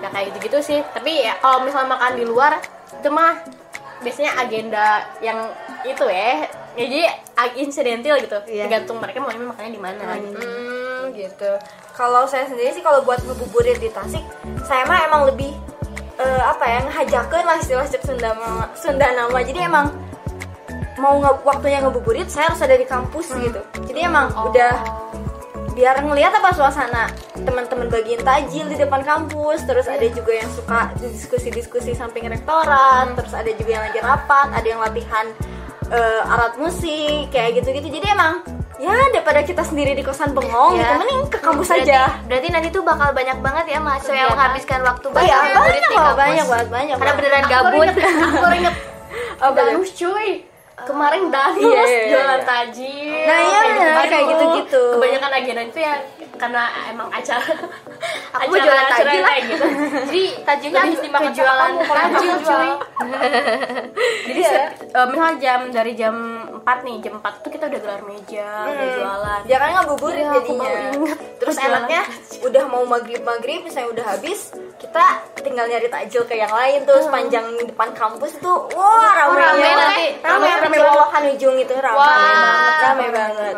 Ya 0.00 0.08
kayak 0.10 0.26
gitu 0.32 0.38
gitu 0.50 0.58
sih. 0.64 0.80
Tapi 0.96 1.28
ya 1.28 1.36
kalau 1.38 1.62
misalnya 1.62 1.94
makan 1.94 2.18
di 2.18 2.24
luar 2.26 2.58
itu 2.92 3.08
mah 3.12 3.61
biasanya 4.02 4.32
agenda 4.36 4.86
yang 5.18 5.38
itu 5.82 6.04
ya 6.04 6.46
jadi 6.72 7.00
ag- 7.34 7.56
insidental 7.56 8.16
gitu 8.18 8.38
Iya. 8.46 8.66
tergantung 8.66 8.98
mereka 8.98 9.18
maunya 9.20 9.38
makannya 9.40 9.72
di 9.72 9.82
mana 9.82 10.04
gitu. 10.18 10.38
Hmm, 10.38 11.02
gitu. 11.12 11.50
Kalau 11.92 12.24
saya 12.24 12.48
sendiri 12.48 12.72
sih 12.72 12.80
kalau 12.80 13.02
buat 13.02 13.20
ngebuburit 13.20 13.76
di 13.76 13.88
Tasik, 13.88 14.24
saya 14.64 14.82
mah 14.84 15.04
emang 15.04 15.28
lebih 15.28 15.52
eh, 16.16 16.42
apa 16.42 16.64
ya 16.64 16.78
ngehajakeun 16.82 17.44
lah 17.44 17.56
istilah 17.58 17.84
cek 17.84 18.02
Sunda 18.02 18.32
Sunda 18.72 19.06
nama. 19.12 19.38
Jadi 19.38 19.60
emang 19.60 19.92
mau 20.96 21.18
nge 21.18 21.30
waktunya 21.42 21.78
ngebuburit 21.80 22.28
saya 22.28 22.48
harus 22.48 22.62
ada 22.62 22.72
di 22.72 22.86
kampus 22.86 23.34
gitu. 23.34 23.60
Jadi 23.84 24.00
emang 24.02 24.32
udah 24.32 24.72
biar 25.72 25.96
ngelihat 25.98 26.32
apa 26.32 26.52
suasana 26.52 27.08
teman-teman 27.34 27.88
bagian 27.88 28.20
tajil 28.20 28.66
di 28.66 28.76
depan 28.76 29.00
kampus. 29.00 29.62
Terus 29.62 29.86
ada 29.86 30.04
juga 30.04 30.32
yang 30.34 30.48
suka 30.48 30.92
diskusi-diskusi 30.96 31.92
samping 31.92 32.26
rektorat. 32.26 33.12
Terus 33.14 33.32
ada 33.32 33.50
juga 33.50 33.70
yang 33.70 33.84
lagi 33.84 33.98
rapat 33.98 34.48
ada 34.52 34.66
yang 34.66 34.78
latihan 34.78 35.26
eh, 35.88 36.22
alat 36.24 36.54
musik 36.56 37.28
kayak 37.28 37.56
gitu-gitu. 37.56 37.88
Jadi 37.90 38.06
emang 38.06 38.44
ya 38.76 38.98
daripada 39.08 39.40
kita 39.40 39.62
sendiri 39.62 39.94
di 39.94 40.02
kosan 40.02 40.32
bengong 40.32 40.74
Ya. 40.74 40.82
gitu 40.82 40.94
mending 40.98 41.22
ke 41.28 41.38
kampus 41.38 41.70
berarti, 41.70 41.86
aja. 41.86 42.00
Berarti 42.26 42.48
nanti 42.50 42.68
tuh 42.68 42.82
bakal 42.82 43.08
banyak 43.12 43.38
banget 43.38 43.64
ya 43.68 43.78
mahasiswa 43.78 44.10
yang 44.12 44.30
menghabiskan 44.30 44.80
waktu 44.82 45.06
oh 45.06 45.22
ya 45.22 45.38
banyak 45.38 45.82
kampus. 45.88 46.16
banyak 46.16 46.46
banget 46.46 46.68
banyak 46.68 46.96
Karena 46.98 47.14
beneran 47.14 47.42
Aku 47.42 47.52
gabut. 47.52 47.84
inget, 47.86 47.96
aku 48.34 48.48
inget 48.52 48.76
Oh, 49.38 49.50
danus 49.50 49.90
cuy 49.92 50.30
kemarin 50.82 51.22
danus 51.28 51.58
Iya, 51.58 51.82
iya, 51.82 51.82
iya, 51.84 52.10
jualan 52.10 52.36
iya. 52.36 52.46
tajil 52.46 53.12
Nah, 53.22 53.38
iya, 53.40 53.60
gitu-gitu. 53.62 54.08
kayak 54.08 54.24
gitu-gitu. 54.28 54.82
kebanyakan 54.92 55.30
agenda 55.32 55.62
itu 55.64 55.78
ya 55.78 55.94
karena 56.34 56.62
emang 56.86 57.08
acara 57.08 57.44
Aku 58.34 58.48
mau 58.48 58.58
jualan 58.58 58.86
tajil. 58.88 59.20
lah. 59.20 59.36
gitu. 59.38 59.66
Jadi 60.08 60.24
tajilnya 60.42 60.80
habis 60.82 61.00
dimakan 61.00 61.32
jualan 61.32 61.70
tajil 61.82 62.34
cuy. 62.40 62.70
jadi 64.24 64.40
se- 64.42 64.68
eh, 64.88 65.06
misalnya 65.06 65.36
jam 65.38 65.60
dari 65.68 65.92
jam 65.92 66.14
4 66.54 66.86
nih 66.86 66.96
jam 67.00 67.14
4 67.18 67.42
tuh 67.42 67.50
kita 67.50 67.64
udah 67.66 67.80
gelar 67.80 68.02
meja 68.02 68.48
udah 68.64 68.88
jualan. 68.92 69.40
Ya 69.44 69.56
kan 69.58 69.68
ngabuburit 69.74 70.18
Iya, 70.18 70.32
jadinya. 70.32 70.70
Terus 71.36 71.56
Jualan 71.56 71.70
enaknya 71.74 72.00
udah 72.42 72.64
mau 72.66 72.82
maghrib 72.84 73.22
maghrib 73.22 73.60
misalnya 73.62 73.90
udah 73.92 74.04
habis, 74.08 74.54
kita 74.78 75.04
tinggal 75.36 75.66
nyari 75.66 75.86
takjil 75.86 76.22
ke 76.22 76.34
yang 76.34 76.50
lain 76.50 76.82
tuh 76.82 77.02
sepanjang 77.02 77.44
depan 77.66 77.90
kampus 77.92 78.34
itu 78.34 78.52
wah 78.72 79.10
rame 79.12 79.36
rame 79.36 79.58
banget. 79.58 79.76
nanti. 79.76 80.06
rame 80.22 80.48
rame 80.54 80.78
ujung 81.32 81.56
itu 81.56 81.74
rame 81.74 81.96
Wah. 81.96 82.06
banget 82.06 82.74
rame 82.78 83.06
banget 83.10 83.54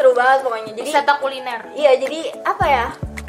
seru 0.00 0.16
banget 0.16 0.40
pokoknya. 0.40 0.72
Jadi 0.72 0.88
wisata 0.88 1.12
kuliner. 1.20 1.60
Iya 1.70 1.92
jadi 2.00 2.18
apa 2.40 2.64
ya 2.64 2.86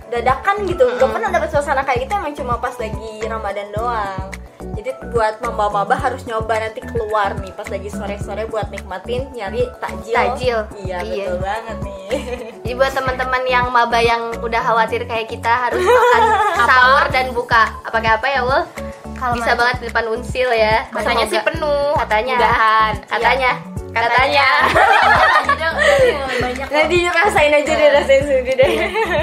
dadakan 0.08 0.56
gitu. 0.64 0.86
Gak 0.96 1.10
pernah 1.10 1.30
dapet 1.30 1.50
suasana 1.52 1.84
kayak 1.84 2.08
gitu 2.08 2.14
emang 2.16 2.32
cuma 2.34 2.56
pas 2.56 2.76
lagi 2.76 3.12
ramadan 3.28 3.68
doang. 3.76 4.32
Jadi 4.72 4.88
buat 5.12 5.44
mamba-mamba 5.44 5.94
harus 5.94 6.24
nyoba 6.24 6.56
nanti 6.58 6.80
keluar 6.80 7.36
nih 7.36 7.52
pas 7.52 7.68
lagi 7.68 7.92
sore-sore 7.92 8.48
buat 8.48 8.72
nikmatin 8.72 9.28
nyari 9.30 9.68
takjil. 9.78 10.16
Takjil. 10.16 10.60
iya, 10.80 11.04
Iya. 11.04 11.28
betul 11.28 11.38
banget 11.44 11.78
nih. 11.82 12.06
Jadi 12.64 12.74
buat 12.74 12.94
teman-teman 12.94 13.44
yang 13.44 13.66
maba 13.68 14.00
yang 14.00 14.32
udah 14.40 14.62
khawatir 14.64 15.04
kayak 15.04 15.28
kita 15.28 15.52
harus 15.68 15.84
makan 15.84 16.24
sahur 16.72 17.04
dan 17.12 17.36
buka 17.36 17.68
apa 17.84 17.98
kayak 18.00 18.24
apa 18.24 18.28
ya 18.30 18.42
Wul? 18.42 18.64
Bisa 19.32 19.52
banget 19.54 19.76
di 19.78 19.86
depan 19.88 20.06
unsil 20.10 20.50
ya. 20.50 20.86
katanya 20.88 21.26
sih 21.26 21.40
penuh 21.40 21.94
Katanya. 21.96 22.36
mudahan 22.36 22.94
Katanya. 23.06 23.52
Katanya. 23.92 24.48
banyak 26.42 26.64
kok. 26.64 26.72
nanti 26.72 26.98
rasain 27.06 27.54
aja 27.54 27.72
deh 27.72 27.90
rasain 27.92 28.22
sendiri 28.24 28.52
deh 28.56 28.70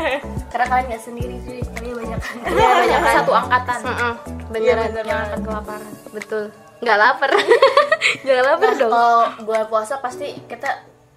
karena 0.50 0.66
kalian 0.66 0.86
nggak 0.86 1.02
sendiri 1.02 1.34
cuy 1.40 1.60
kalian 1.68 1.94
banyak 1.94 2.18
Iya, 2.48 2.68
banyak 2.74 3.00
satu 3.12 3.32
angkatan 3.32 3.78
Mm-mm, 3.82 4.12
Iya, 4.16 4.46
Beneran. 4.48 4.86
bener 4.86 5.04
jangan 5.04 5.08
banget. 5.08 5.28
akan 5.28 5.40
kelaparan 5.42 5.92
Betul. 6.10 6.44
Nggak 6.78 6.96
lapar. 6.96 7.30
Nggak 8.22 8.40
lapar 8.40 8.68
Nah, 8.68 8.78
dong. 8.78 8.90
kalau 8.90 9.16
bulan 9.42 9.64
puasa 9.66 9.94
pasti 9.98 10.26
kita 10.44 10.70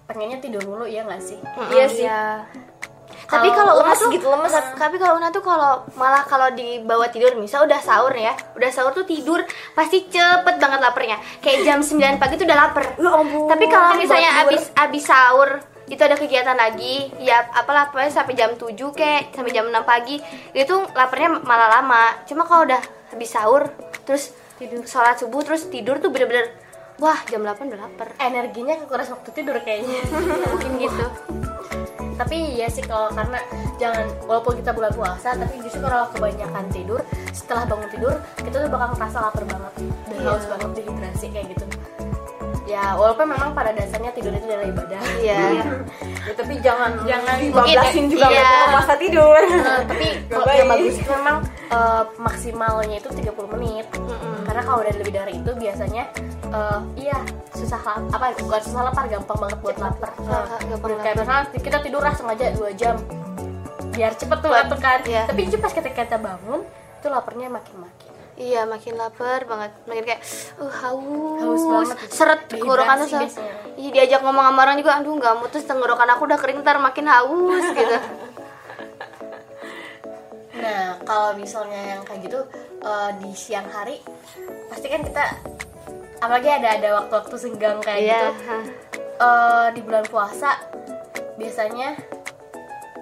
pengennya 0.04 0.38
tidur 0.38 0.60
dulu 0.60 0.84
ya 0.84 1.00
nggak 1.02 1.22
sih 1.22 1.38
iya 1.70 1.86
sih 1.86 2.04
Tapi 3.28 3.48
kalau 3.52 3.72
lemes 3.80 3.98
tuh 3.98 4.08
gitu, 4.12 4.26
lemes. 4.28 4.52
Tapi 4.52 4.96
kalau 4.96 5.18
Una 5.18 5.28
tuh 5.30 5.42
kalau 5.44 5.84
malah 5.98 6.24
kalau 6.26 6.48
dibawa 6.52 7.08
tidur 7.08 7.34
misal 7.38 7.64
udah 7.64 7.80
sahur 7.80 8.12
ya, 8.12 8.34
udah 8.54 8.70
sahur 8.70 8.92
tuh 8.92 9.06
tidur 9.06 9.42
pasti 9.72 10.08
cepet 10.08 10.56
banget 10.58 10.80
laparnya. 10.80 11.18
Kayak 11.38 11.58
jam 11.64 11.78
9 11.80 12.20
pagi 12.20 12.34
tuh 12.40 12.46
udah 12.46 12.58
lapar. 12.58 12.84
Ya 12.96 13.10
ampun. 13.12 13.46
Tapi 13.48 13.64
kalau 13.68 13.88
Kan 13.92 13.98
misalnya 14.00 14.30
abis 14.46 14.62
abis 14.72 15.04
sahur 15.04 15.50
itu 15.90 16.00
ada 16.00 16.16
kegiatan 16.16 16.56
lagi, 16.56 17.12
ya 17.20 17.52
apalah 17.52 17.92
pokoknya 17.92 18.08
sampai 18.08 18.32
jam 18.32 18.56
7 18.56 18.72
kayak 18.96 19.36
sampai 19.36 19.52
jam 19.52 19.68
6 19.68 19.76
pagi 19.84 20.16
itu 20.56 20.74
laparnya 20.96 21.42
malah 21.44 21.80
lama. 21.80 22.24
Cuma 22.24 22.48
kalau 22.48 22.64
udah 22.64 22.80
habis 23.12 23.28
sahur 23.28 23.68
terus 24.08 24.32
tidur 24.56 24.82
sholat 24.86 25.18
subuh 25.20 25.42
terus 25.44 25.68
tidur 25.68 25.98
tuh 25.98 26.08
bener-bener 26.08 26.48
wah 27.02 27.18
jam 27.28 27.42
8 27.42 27.66
udah 27.66 27.80
lapar. 27.82 28.08
energinya 28.22 28.78
kekuras 28.78 29.10
waktu 29.10 29.30
tidur 29.34 29.58
kayaknya 29.60 30.00
Mungkin 30.54 30.72
gitu. 30.78 31.06
Tapi 32.16 32.56
ya 32.56 32.68
sih 32.68 32.84
kalau 32.84 33.08
karena 33.12 33.40
jangan 33.80 34.04
walaupun 34.28 34.54
kita 34.60 34.70
bulan 34.72 34.92
puasa 34.94 35.34
tapi 35.34 35.54
justru 35.64 35.82
kalau 35.82 36.06
kebanyakan 36.12 36.64
tidur 36.70 37.00
setelah 37.32 37.64
bangun 37.66 37.88
tidur 37.90 38.14
kita 38.40 38.56
tuh 38.62 38.70
bakal 38.70 38.88
ngerasa 38.96 39.18
lapar 39.18 39.44
banget. 39.48 39.72
Dan 40.08 40.20
haus 40.28 40.44
banget 40.46 40.68
dehidrasi 40.76 41.26
kayak 41.32 41.46
gitu. 41.56 41.64
Ya 42.62 42.94
walaupun 42.96 43.26
memang 43.28 43.52
pada 43.52 43.74
dasarnya 43.74 44.14
tidur 44.16 44.32
itu 44.32 44.46
adalah 44.48 44.68
ibadah 44.70 45.00
Iya. 45.20 45.42
Ya, 46.22 46.38
tapi 46.38 46.54
jangan 46.62 47.02
jangan. 47.02 47.34
dibablasin 47.42 48.06
juga 48.06 48.30
iya. 48.30 48.70
masa 48.70 48.94
tidur. 48.94 49.34
Nah, 49.34 49.82
tapi 49.82 50.06
kalau 50.30 50.54
yang 50.54 50.70
bagus 50.70 50.94
itu 51.02 51.10
memang 51.10 51.42
eh, 51.66 52.02
maksimalnya 52.14 52.96
itu 53.02 53.10
30 53.10 53.54
menit. 53.58 53.86
Karena 54.46 54.62
kalau 54.62 54.86
udah 54.86 54.94
lebih 54.94 55.10
dari 55.10 55.42
itu 55.42 55.50
biasanya 55.50 56.06
eh, 56.52 56.80
iya 57.08 57.18
susah 57.52 57.80
apa 58.12 58.36
bukan 58.40 58.60
susah 58.60 58.80
lapar 58.88 59.04
gampang 59.08 59.38
banget 59.40 59.58
buat 59.64 59.76
lapar. 59.80 60.10
Nah, 60.24 60.60
gampang 60.60 61.00
kayak 61.00 61.16
misalnya 61.20 61.44
kita 61.56 61.78
tidur 61.80 62.02
lah 62.04 62.14
sengaja 62.14 62.52
2 62.56 62.72
jam 62.76 62.96
biar 63.92 64.12
cepet 64.16 64.38
tuh 64.40 64.50
lapar 64.52 64.78
kan. 64.80 65.00
Iya. 65.04 65.28
tapi 65.28 65.40
itu 65.48 65.56
pas 65.60 65.72
ketika 65.72 66.02
kita 66.04 66.18
bangun 66.20 66.64
itu 67.02 67.06
laparnya 67.12 67.48
makin 67.52 67.76
makin 67.84 68.10
Iya 68.32 68.64
makin 68.64 68.96
lapar 68.96 69.44
banget. 69.44 69.70
Makin 69.84 70.02
kayak 70.08 70.20
uh 70.56 70.72
haus, 70.72 71.40
Haus 71.44 71.62
banget. 71.68 71.96
seret 72.08 72.40
tenggorokan 72.48 73.04
tuh. 73.04 73.20
Iya 73.76 73.90
diajak 73.92 74.20
ngomong 74.24 74.44
sama 74.48 74.60
orang 74.64 74.76
juga 74.80 74.96
aduh 74.98 75.14
nggak 75.20 75.34
mutus 75.36 75.68
tenggorokan 75.68 76.08
aku 76.16 76.24
udah 76.24 76.38
kering 76.40 76.64
ntar 76.64 76.80
makin 76.80 77.12
haus 77.12 77.66
gitu. 77.76 77.96
Nah, 80.62 80.96
kalau 81.04 81.36
misalnya 81.36 81.96
yang 81.96 82.02
kayak 82.08 82.24
gitu 82.24 82.40
eh, 82.80 83.10
di 83.20 83.30
siang 83.36 83.68
hari, 83.68 84.00
pasti 84.72 84.86
kan 84.88 85.04
kita 85.04 85.24
apalagi 86.22 86.48
ada 86.48 86.68
ada 86.72 86.88
waktu-waktu 86.96 87.34
senggang 87.36 87.82
kayak 87.82 87.98
Iya, 88.00 88.20
gitu. 88.30 88.56
eh, 89.18 89.66
di 89.74 89.80
bulan 89.82 90.06
puasa 90.06 90.54
biasanya 91.34 91.98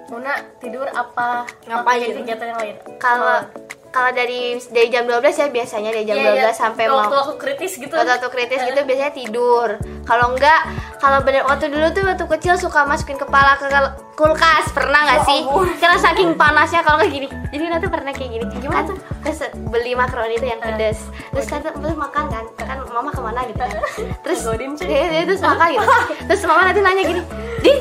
Muna 0.09 0.35
tidur 0.59 0.83
apa 0.87 1.47
Ngapain? 1.63 2.03
apa 2.03 2.17
kegiatan 2.19 2.47
yang 2.49 2.59
lain? 2.59 2.75
kalau 2.99 3.47
kalau 3.91 4.11
dari 4.15 4.55
dari 4.71 4.87
jam 4.87 5.03
12 5.03 5.19
ya 5.35 5.47
biasanya 5.51 5.91
dari 5.91 6.07
jam 6.07 6.15
Iya, 6.15 6.31
12 6.31 6.39
iya. 6.39 6.51
sampai 6.55 6.87
mau 6.87 7.03
waktu-waktu 7.03 7.35
kritis 7.35 7.75
gitu. 7.75 7.91
waktu 7.91 8.29
kritis 8.31 8.59
gitu 8.63 8.79
biasanya 8.87 9.11
tidur. 9.11 9.69
Kalau 10.07 10.25
enggak 10.31 10.59
kalau 11.03 11.19
bener 11.19 11.43
waktu 11.43 11.67
dulu 11.67 11.91
tuh 11.91 12.07
waktu 12.07 12.25
kecil 12.39 12.55
suka 12.55 12.87
masukin 12.87 13.19
kepala 13.19 13.59
ke 13.59 13.67
kulkas. 14.15 14.71
Pernah 14.71 14.99
nggak 15.03 15.21
sih? 15.27 15.39
karena 15.83 15.97
saking 15.99 16.39
panasnya 16.39 16.87
kalau 16.87 17.03
kayak 17.03 17.11
gini. 17.11 17.27
Jadi 17.51 17.63
nanti 17.67 17.87
pernah 17.91 18.15
kayak 18.15 18.31
gini. 18.31 18.45
Gimana 18.63 18.87
tuh? 18.87 18.97
terus 19.21 19.39
beli 19.69 19.91
makaroni 19.93 20.39
itu 20.39 20.47
yang 20.47 20.63
pedes. 20.63 20.97
Terus 21.35 21.47
kan 21.51 21.59
terus 21.59 21.97
makan 21.99 22.23
kan? 22.31 22.43
Kan 22.55 22.77
mama 22.87 23.11
ke 23.11 23.19
mana 23.19 23.43
gitu 23.43 23.59
kan? 23.59 23.83
Terus 24.23 24.39
dia, 24.79 25.03
dia 25.11 25.23
terus 25.27 25.43
makan 25.43 25.67
gitu. 25.75 25.87
Terus 26.31 26.41
mama 26.47 26.61
nanti 26.71 26.79
nanya 26.79 27.03
gini 27.03 27.21
di 27.59 27.73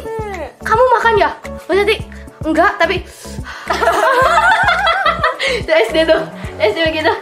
kamu 0.59 0.83
makan 0.99 1.13
ya? 1.23 1.31
Berarti 1.71 1.97
enggak 2.41 2.73
tapi 2.83 2.97
itu 5.59 5.73
SD 5.91 5.97
tuh 6.07 6.23
SD 6.61 6.79
begitu 6.95 7.13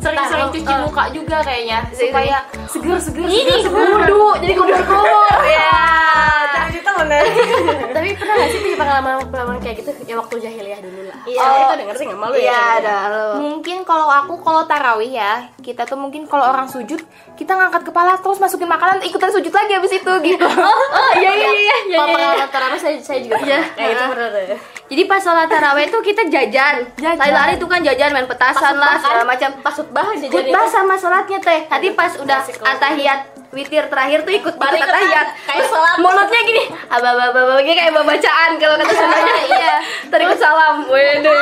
sering-sering 0.00 0.48
cuci 0.50 0.74
muka 0.80 1.04
juga 1.12 1.36
kayaknya 1.44 1.78
supaya 1.92 2.36
seger-seger 2.66 3.26
ini 3.28 3.54
kudu 3.62 4.24
jadi 4.40 4.54
kubur-kubur 4.56 5.40
ya 5.44 5.80
ditemenin 6.70 7.26
Tapi 7.90 8.08
pernah 8.16 8.34
gak 8.38 8.48
sih 8.48 8.58
punya 8.62 8.76
pengalaman-pengalaman 8.78 9.58
kayak 9.60 9.76
gitu? 9.82 9.90
Ya 10.06 10.14
waktu 10.16 10.34
jahiliyah 10.40 10.80
dulu 10.80 11.00
lah? 11.10 11.18
Iya. 11.26 11.40
Oh, 11.42 11.58
itu 11.58 11.74
denger 11.82 11.94
sih 11.98 12.04
nggak 12.08 12.20
malu 12.20 12.34
ya? 12.34 12.40
iya 12.40 12.54
kayaknya. 12.54 12.94
ada 12.94 13.20
mungkin 13.36 13.78
kalau 13.84 14.08
aku 14.08 14.34
kalau 14.40 14.62
tarawih 14.64 15.10
ya 15.10 15.50
kita 15.60 15.82
tuh 15.84 15.98
mungkin 15.98 16.24
kalau 16.24 16.48
orang 16.48 16.70
sujud 16.70 17.02
kita 17.34 17.52
ngangkat 17.52 17.82
kepala 17.84 18.16
terus 18.20 18.38
masukin 18.38 18.68
makanan 18.68 19.02
ikutan 19.04 19.30
sujud 19.30 19.52
lagi 19.52 19.72
habis 19.74 19.92
itu 19.92 20.12
gitu. 20.24 20.46
Oh 20.90 21.12
iya 21.18 21.30
iya 21.34 21.50
iya 21.50 21.76
iya 21.90 21.96
Kalau 21.98 22.08
pengalaman 22.14 22.50
tarawih 22.50 22.80
saya, 22.80 22.96
saya 23.02 23.20
juga 23.20 23.36
pernah. 23.42 23.62
kayak 23.74 23.90
gitu 23.90 24.04
pernah 24.10 24.28
tuh. 24.30 24.58
jadi 24.90 25.02
pas 25.06 25.20
sholat 25.22 25.46
taraweh 25.50 25.86
tuh 25.90 26.00
kita 26.02 26.22
jajan. 26.30 26.74
Lari-lari 26.98 27.54
tuh 27.58 27.68
kan 27.68 27.80
jajan 27.82 28.10
main 28.10 28.26
petasan 28.26 28.74
lah 28.78 28.98
segala 28.98 29.24
macam. 29.26 29.50
Pas 29.60 29.74
khutbah 29.90 30.06
aja 30.06 30.22
jadi. 30.22 30.30
khutbah 30.30 30.64
sama 30.70 30.94
sholatnya 30.94 31.38
teh. 31.42 31.60
Nanti 31.66 31.88
pas 31.92 32.12
udah 32.14 32.38
atahiyat 32.46 33.20
witir 33.50 33.82
terakhir 33.84 34.22
tuh 34.22 34.30
ikut 34.30 34.54
balik 34.54 34.80
atahiyat 34.80 35.26
Kayak 35.42 35.66
sholat. 35.66 35.98
mulutnya 35.98 36.40
gini 36.46 36.62
abah 36.86 37.10
abah 37.10 37.26
abah 37.34 37.58
kayak 37.58 37.90
bawa 37.90 38.06
bacaan 38.06 38.50
kalau 38.56 38.74
kata 38.78 38.92
Sundanya. 38.96 39.34
Iya. 39.42 39.74
Tarik 40.06 40.28
salam. 40.38 40.74
Wede. 40.86 41.34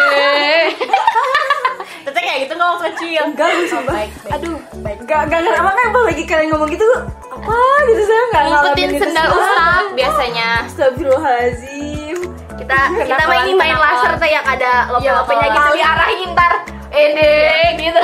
Teteh 2.09 2.23
kayak 2.23 2.39
gitu 2.41 2.53
nggak 2.57 2.69
waktu 2.73 2.85
kecil. 2.89 3.23
Enggak, 3.29 3.49
gue 3.53 3.67
sumpah. 3.69 3.93
Baik, 3.93 4.11
baik. 4.17 4.33
Aduh, 4.33 4.57
Gak, 5.05 5.21
gak 5.29 5.39
ngerti 5.41 5.57
apa 5.57 5.71
kan 5.71 5.87
pas 5.89 6.03
lagi 6.05 6.23
kalian 6.25 6.47
ngomong 6.49 6.69
gitu? 6.69 6.89
Apa 7.29 7.55
gitu 7.85 8.03
saya 8.03 8.23
gak 8.31 8.43
ngikutin 8.47 8.91
sendal 8.97 9.27
ustaz 9.31 9.85
biasanya. 9.93 10.49
Astagfirullahaladzim. 10.65 12.17
Kita 12.57 12.77
kita 12.99 13.23
main 13.25 13.41
ini 13.45 13.53
main 13.55 13.77
laser 13.77 14.13
teh 14.17 14.29
yang 14.29 14.43
ada 14.43 14.89
lope-lopenya 14.89 15.43
Iya, 15.43 15.55
gitu 15.55 15.69
diarahin 15.77 16.29
ntar 16.33 16.53
ede 16.93 17.37
gitu. 17.79 18.03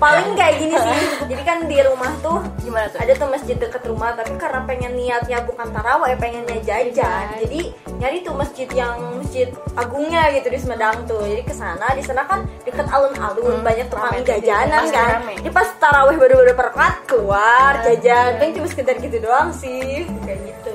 Paling 0.00 0.32
kayak 0.32 0.56
gini 0.56 0.76
sih. 0.80 0.98
Jadi 1.30 1.42
kan 1.44 1.68
di 1.68 1.76
rumah 1.84 2.08
tuh 2.24 2.40
Gimana 2.64 2.88
tuh? 2.88 3.04
Ada 3.04 3.12
tuh 3.20 3.28
masjid 3.28 3.52
deket 3.60 3.84
rumah 3.84 4.16
Tapi 4.16 4.32
karena 4.40 4.64
pengen 4.64 4.96
niatnya 4.96 5.44
bukan 5.44 5.68
taraweh 5.76 6.16
Pengennya 6.16 6.56
jajan. 6.64 7.36
Jadi 7.36 7.76
nyari 8.00 8.24
tuh 8.24 8.32
masjid 8.32 8.64
yang 8.72 8.96
Masjid 9.20 9.52
agungnya 9.76 10.32
gitu 10.32 10.48
di 10.48 10.58
Sumedang 10.58 11.04
tuh. 11.04 11.20
Jadi 11.20 11.44
ke 11.44 11.52
sana 11.52 11.92
di 11.92 12.00
sana 12.00 12.24
kan 12.24 12.48
deket 12.64 12.88
alun-alun 12.88 13.60
Banyak 13.60 13.92
tukang 13.92 14.16
rame 14.16 14.24
tuh, 14.24 14.40
jajanan 14.40 14.84
kan. 14.88 15.10
rame. 15.20 15.34
Jadi 15.44 15.52
pas 15.52 15.68
taraweh 15.76 16.16
baru-baru 16.16 16.56
perkat 16.56 16.94
Keluar 17.04 17.72
jajan. 17.84 18.40
Kan 18.40 18.48
cuma 18.56 18.66
sekedar 18.72 18.96
gitu 18.96 19.20
doang 19.20 19.52
sih. 19.52 20.08
Kayak 20.24 20.38
gitu 20.48 20.69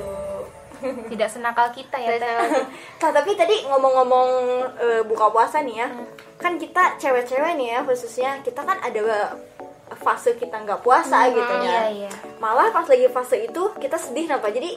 tidak 1.12 1.28
senakal 1.30 1.66
kita 1.72 1.96
ya 1.96 2.18
teh 2.18 2.34
Nah, 2.96 3.10
tapi 3.14 3.38
tadi 3.38 3.62
ngomong-ngomong 3.70 4.28
eh, 4.82 5.02
buka 5.06 5.30
puasa 5.30 5.62
nih 5.62 5.84
ya, 5.84 5.88
kan 6.40 6.58
kita 6.58 6.98
cewek-cewek 6.98 7.54
nih 7.54 7.68
ya 7.76 7.80
khususnya 7.86 8.30
kita 8.42 8.66
kan 8.66 8.82
ada 8.82 9.36
fase 10.02 10.34
kita 10.34 10.58
nggak 10.66 10.82
puasa 10.82 11.30
gitu 11.30 11.54
ya. 11.62 11.62
iya, 11.62 12.06
iya. 12.06 12.10
Malah 12.42 12.74
pas 12.74 12.86
lagi 12.90 13.06
fase 13.06 13.46
itu 13.46 13.62
kita 13.78 13.94
sedih 13.94 14.26
kenapa? 14.26 14.50
Jadi 14.50 14.74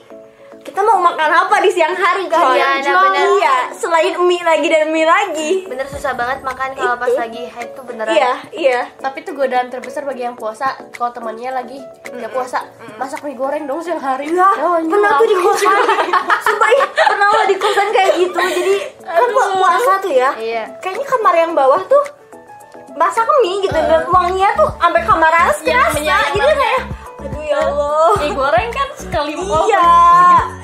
kita 0.69 0.86
mau 0.86 1.01
makan 1.01 1.32
apa 1.36 1.55
di 1.60 1.69
siang 1.69 1.91
hari 1.91 2.25
kan? 2.25 2.53
Iya, 2.53 2.86
nah, 2.86 3.01
bener. 3.03 3.25
Iya, 3.36 3.55
selain 3.73 4.13
mie 4.21 4.38
lagi 4.39 4.67
dan 4.67 4.86
mie 4.88 5.01
lagi. 5.03 5.65
bener 5.65 5.86
susah 5.86 6.13
banget 6.13 6.39
makan 6.41 6.69
kalau 6.73 6.93
pas 6.93 7.10
Itu. 7.10 7.17
lagi 7.17 7.43
haid 7.43 7.69
tuh 7.73 7.84
beneran 7.84 8.13
Iya, 8.13 8.32
iya. 8.51 8.79
Tapi 8.95 9.21
tuh 9.21 9.34
godaan 9.34 9.67
terbesar 9.67 10.03
bagi 10.03 10.23
yang 10.23 10.38
puasa 10.38 10.77
kalau 10.93 11.10
temannya 11.10 11.49
lagi 11.51 11.82
nggak 12.05 12.29
puasa 12.29 12.62
masak 12.95 13.23
mie 13.23 13.34
goreng 13.34 13.65
dong 13.65 13.82
siang 13.82 13.97
hari. 13.97 14.29
Lah, 14.29 14.53
Ya, 14.53 14.69
anjing, 14.71 14.91
pernah 14.91 15.12
tuh 15.15 15.25
di 15.25 15.38
kosan. 15.38 15.73
Sumpah 16.45 16.69
ya, 16.71 16.86
pernah 16.86 17.27
lo 17.27 17.43
di 17.43 17.58
kosan 17.58 17.88
kayak 17.89 18.12
gitu. 18.15 18.38
Jadi 18.39 18.75
kan 19.01 19.27
pu- 19.27 19.51
puasa 19.55 19.93
tuh 19.99 20.13
ya 20.13 20.29
Iya. 20.36 20.63
kayaknya 20.79 21.05
kamar 21.08 21.34
yang 21.36 21.51
bawah 21.51 21.82
tuh 21.84 22.03
masak 22.91 23.25
mie 23.39 23.58
gitu 23.60 23.73
dan 23.73 24.05
wanginya 24.05 24.53
tuh 24.53 24.69
sampai 24.75 25.01
kamar 25.01 25.32
atas 25.32 25.58
kerasa 25.62 25.95
menyengat 25.95 26.29
jadi 26.29 26.51
kayak 26.53 26.82
aduh 27.19 27.43
ya 27.43 27.58
Allah. 27.60 28.10
Mie 28.17 28.32
goreng 28.32 28.69
kan 28.71 28.88
sekali 28.95 29.34
mau 29.36 29.67
iya 29.67 29.91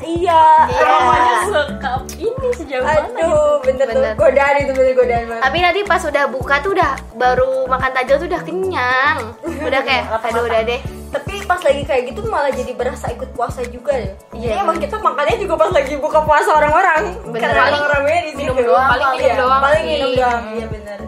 iya. 0.01 0.43
Aromanya 0.71 1.35
sekap 1.45 2.01
ini 2.15 2.47
sejauh 2.55 2.83
mana 2.83 3.03
gitu. 3.05 3.19
aduh 3.19 3.53
bener, 3.59 3.85
tuh. 3.91 3.99
Bener. 3.99 4.13
godaan 4.15 4.55
itu 4.63 4.71
bener 4.71 4.93
godaan 4.95 5.23
banget. 5.27 5.43
Tapi 5.43 5.57
nanti 5.59 5.79
pas 5.83 6.01
udah 6.01 6.23
buka 6.27 6.55
tuh 6.59 6.71
udah 6.73 6.91
baru 7.13 7.51
makan 7.67 7.91
tajil 7.91 8.15
tuh 8.17 8.27
udah 8.27 8.41
kenyang. 8.41 9.17
Udah 9.43 9.81
kayak 9.83 10.03
aduh 10.11 10.43
udah 10.45 10.61
deh. 10.63 10.81
tapi 11.09 11.39
pas 11.47 11.61
lagi 11.63 11.83
kayak 11.87 12.11
gitu 12.11 12.27
malah 12.27 12.51
jadi 12.51 12.75
berasa 12.75 13.07
ikut 13.07 13.31
puasa 13.31 13.63
juga 13.63 13.95
deh 13.95 14.11
Iya, 14.35 14.59
emang 14.59 14.75
kita 14.75 14.99
makannya 14.99 15.39
juga 15.39 15.55
pas 15.55 15.71
lagi 15.71 15.95
buka 15.95 16.19
puasa 16.19 16.51
orang-orang. 16.51 17.15
Karena 17.31 17.55
Paling 17.55 17.79
orang-orangnya 17.79 18.19
di 18.19 18.31
minum 18.35 18.55
situ. 18.55 18.67
doang, 18.67 18.89
paling 18.91 19.07
minum 19.07 19.23
minum 19.23 19.39
doang 19.39 19.61
paling 19.63 19.83
minum 19.87 20.11
doang. 20.11 20.41
Iya 20.51 20.65
bener. 20.67 20.99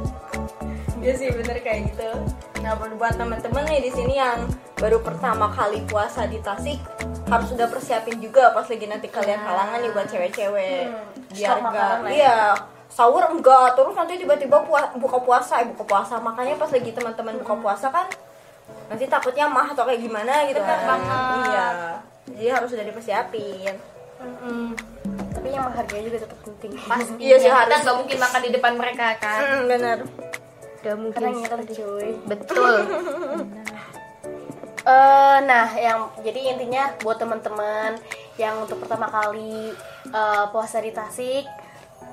Iya 0.98 1.14
sih 1.14 1.28
bener 1.30 1.56
kayak 1.60 1.80
gitu 1.92 2.10
nah 2.68 2.76
buat 2.76 3.16
teman-teman 3.16 3.64
nih 3.64 3.80
di 3.80 3.92
sini 3.96 4.20
yang 4.20 4.44
baru 4.76 5.00
pertama 5.00 5.48
kali 5.56 5.88
puasa 5.88 6.28
di 6.28 6.36
Tasik 6.44 6.76
harus 7.32 7.48
sudah 7.48 7.64
persiapin 7.72 8.20
juga 8.20 8.52
pas 8.52 8.68
lagi 8.68 8.84
nanti 8.92 9.08
kalian 9.08 9.40
halangan 9.40 9.80
nih 9.80 9.92
buat 9.96 10.08
cewek-cewek. 10.12 10.92
Biar 11.32 11.48
stok 11.48 11.60
enggak 11.64 11.96
ya. 11.96 12.10
iya 12.12 12.36
sahur 12.92 13.24
enggak 13.32 13.80
terus 13.80 13.96
nanti 13.96 14.20
tiba-tiba 14.20 14.68
buka 15.00 15.18
puasa 15.24 15.64
eh 15.64 15.68
buka 15.72 15.88
puasa. 15.88 16.20
Makanya 16.20 16.60
pas 16.60 16.68
lagi 16.68 16.92
teman-teman 16.92 17.40
buka 17.40 17.56
puasa 17.56 17.88
kan 17.88 18.12
nanti 18.92 19.08
takutnya 19.08 19.48
mah 19.48 19.72
atau 19.72 19.88
kayak 19.88 20.04
gimana 20.04 20.44
gitu 20.52 20.60
Bener 20.60 20.68
kan. 20.68 20.88
banget. 20.92 21.48
iya 21.48 21.68
jadi 22.28 22.48
harus 22.52 22.68
sudah 22.76 22.84
dipersiapin. 22.84 23.76
Tapi 25.32 25.48
yang 25.56 25.64
menghargai 25.72 26.04
juga 26.04 26.20
tetap 26.20 26.40
penting. 26.44 26.76
Pasti 26.84 27.16
Iya 27.32 27.36
sih, 27.40 27.48
kita 27.48 27.64
harus. 27.64 27.80
nggak 27.80 27.96
mungkin 27.96 28.18
makan 28.20 28.42
di 28.44 28.52
depan 28.52 28.74
mereka 28.76 29.06
kan? 29.24 29.40
Hmm, 29.40 29.64
benar 29.72 30.00
Gak 30.86 30.96
mungkin. 30.96 31.18
karena 31.18 31.32
ngiler 31.34 31.62
cuy 31.66 32.10
Betul. 32.26 32.76
Eh, 34.88 35.38
nah, 35.44 35.68
yang 35.76 36.08
jadi 36.24 36.56
intinya 36.56 36.96
buat 37.04 37.20
teman-teman 37.20 38.00
yang 38.40 38.64
untuk 38.64 38.80
pertama 38.80 39.12
kali 39.12 39.76
eh, 40.16 40.46
puasa 40.48 40.80
di 40.80 40.96
Tasik 40.96 41.44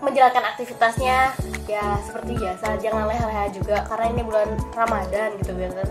menjalankan 0.02 0.42
aktivitasnya 0.42 1.38
ya 1.70 1.86
seperti 2.02 2.34
biasa, 2.34 2.82
jangan 2.82 3.06
leha-leha 3.06 3.46
juga 3.54 3.86
karena 3.86 4.10
ini 4.10 4.22
bulan 4.26 4.50
Ramadan 4.74 5.38
gitu 5.38 5.54
kan. 5.54 5.88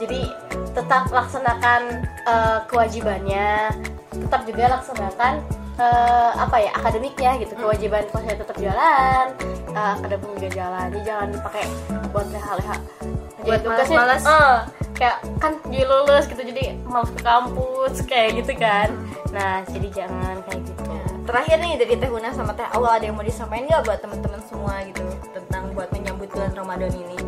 Jadi 0.00 0.32
tetap 0.72 1.12
laksanakan 1.12 2.08
eh, 2.08 2.58
kewajibannya, 2.64 3.76
tetap 4.16 4.48
juga 4.48 4.72
laksanakan 4.80 5.44
eh, 5.76 6.30
apa 6.36 6.56
ya 6.60 6.70
akademiknya 6.74 7.30
gitu 7.44 7.52
kewajiban 7.56 8.04
puasa 8.08 8.32
tetap 8.32 8.56
jalan, 8.56 9.26
eh, 9.72 9.90
akademik 10.00 10.28
juga 10.36 10.48
jalan, 10.52 10.86
jadi 10.92 11.02
jangan 11.04 11.28
dipakai 11.32 11.64
buat 12.10 12.26
leha-leha. 12.32 12.76
Buat 13.46 13.60
tugasnya, 13.62 13.98
malas-malas. 14.00 14.24
eh, 14.26 14.58
kayak 14.96 15.16
kan 15.38 15.52
jadi 15.68 15.84
lulus 15.86 16.24
gitu 16.26 16.42
jadi 16.42 16.64
malas 16.88 17.10
ke 17.12 17.20
kampus 17.22 17.94
kayak 18.08 18.42
gitu 18.42 18.52
kan. 18.58 18.88
Nah 19.30 19.62
jadi 19.68 19.88
jangan 19.92 20.40
kayak 20.48 20.60
gitu. 20.64 20.82
Terakhir 21.26 21.56
nih 21.58 21.74
dari 21.74 21.94
Teh 21.98 22.06
Huna 22.10 22.30
sama 22.30 22.54
Teh 22.54 22.66
Awal 22.70 23.02
ada 23.02 23.04
yang 23.10 23.18
mau 23.18 23.26
disampaikan 23.26 23.66
nggak 23.66 23.82
buat 23.82 23.98
teman-teman 23.98 24.40
semua 24.46 24.74
gitu 24.86 25.02
tentang 25.34 25.74
buat 25.74 25.90
menyambut 25.90 26.30
bulan 26.30 26.54
Ramadan 26.54 26.90
ini 26.94 27.18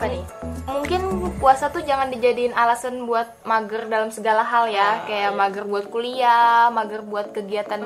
apa 0.00 0.16
nih? 0.16 0.24
Mungkin 0.64 1.00
puasa 1.36 1.68
tuh 1.68 1.84
jangan 1.84 2.08
dijadiin 2.08 2.56
alasan 2.56 3.04
buat 3.04 3.28
mager 3.44 3.84
dalam 3.84 4.08
segala 4.08 4.40
hal 4.40 4.72
ya. 4.72 5.04
Kayak 5.04 5.36
mager 5.36 5.68
buat 5.68 5.92
kuliah 5.92 6.72
mager 6.72 7.04
buat 7.04 7.36
kegiatan 7.36 7.84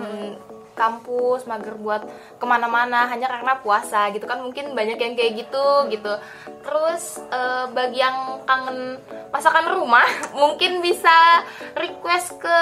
kampus 0.79 1.47
mager 1.47 1.79
buat 1.79 2.03
ke 2.39 2.45
mana-mana 2.47 3.11
hanya 3.11 3.27
karena 3.27 3.59
puasa 3.59 4.15
gitu 4.15 4.31
kan. 4.31 4.39
Mungkin 4.47 4.79
banyak 4.79 4.95
yang 4.95 5.19
kayak 5.19 5.43
gitu 5.43 5.67
gitu. 5.91 6.15
Terus 6.63 7.19
eh, 7.35 7.67
bagi 7.75 7.99
yang 7.99 8.47
kangen 8.47 9.03
masakan 9.35 9.75
rumah 9.75 10.07
mungkin 10.39 10.87
bisa 10.87 11.43
request 11.75 12.39
ke 12.39 12.61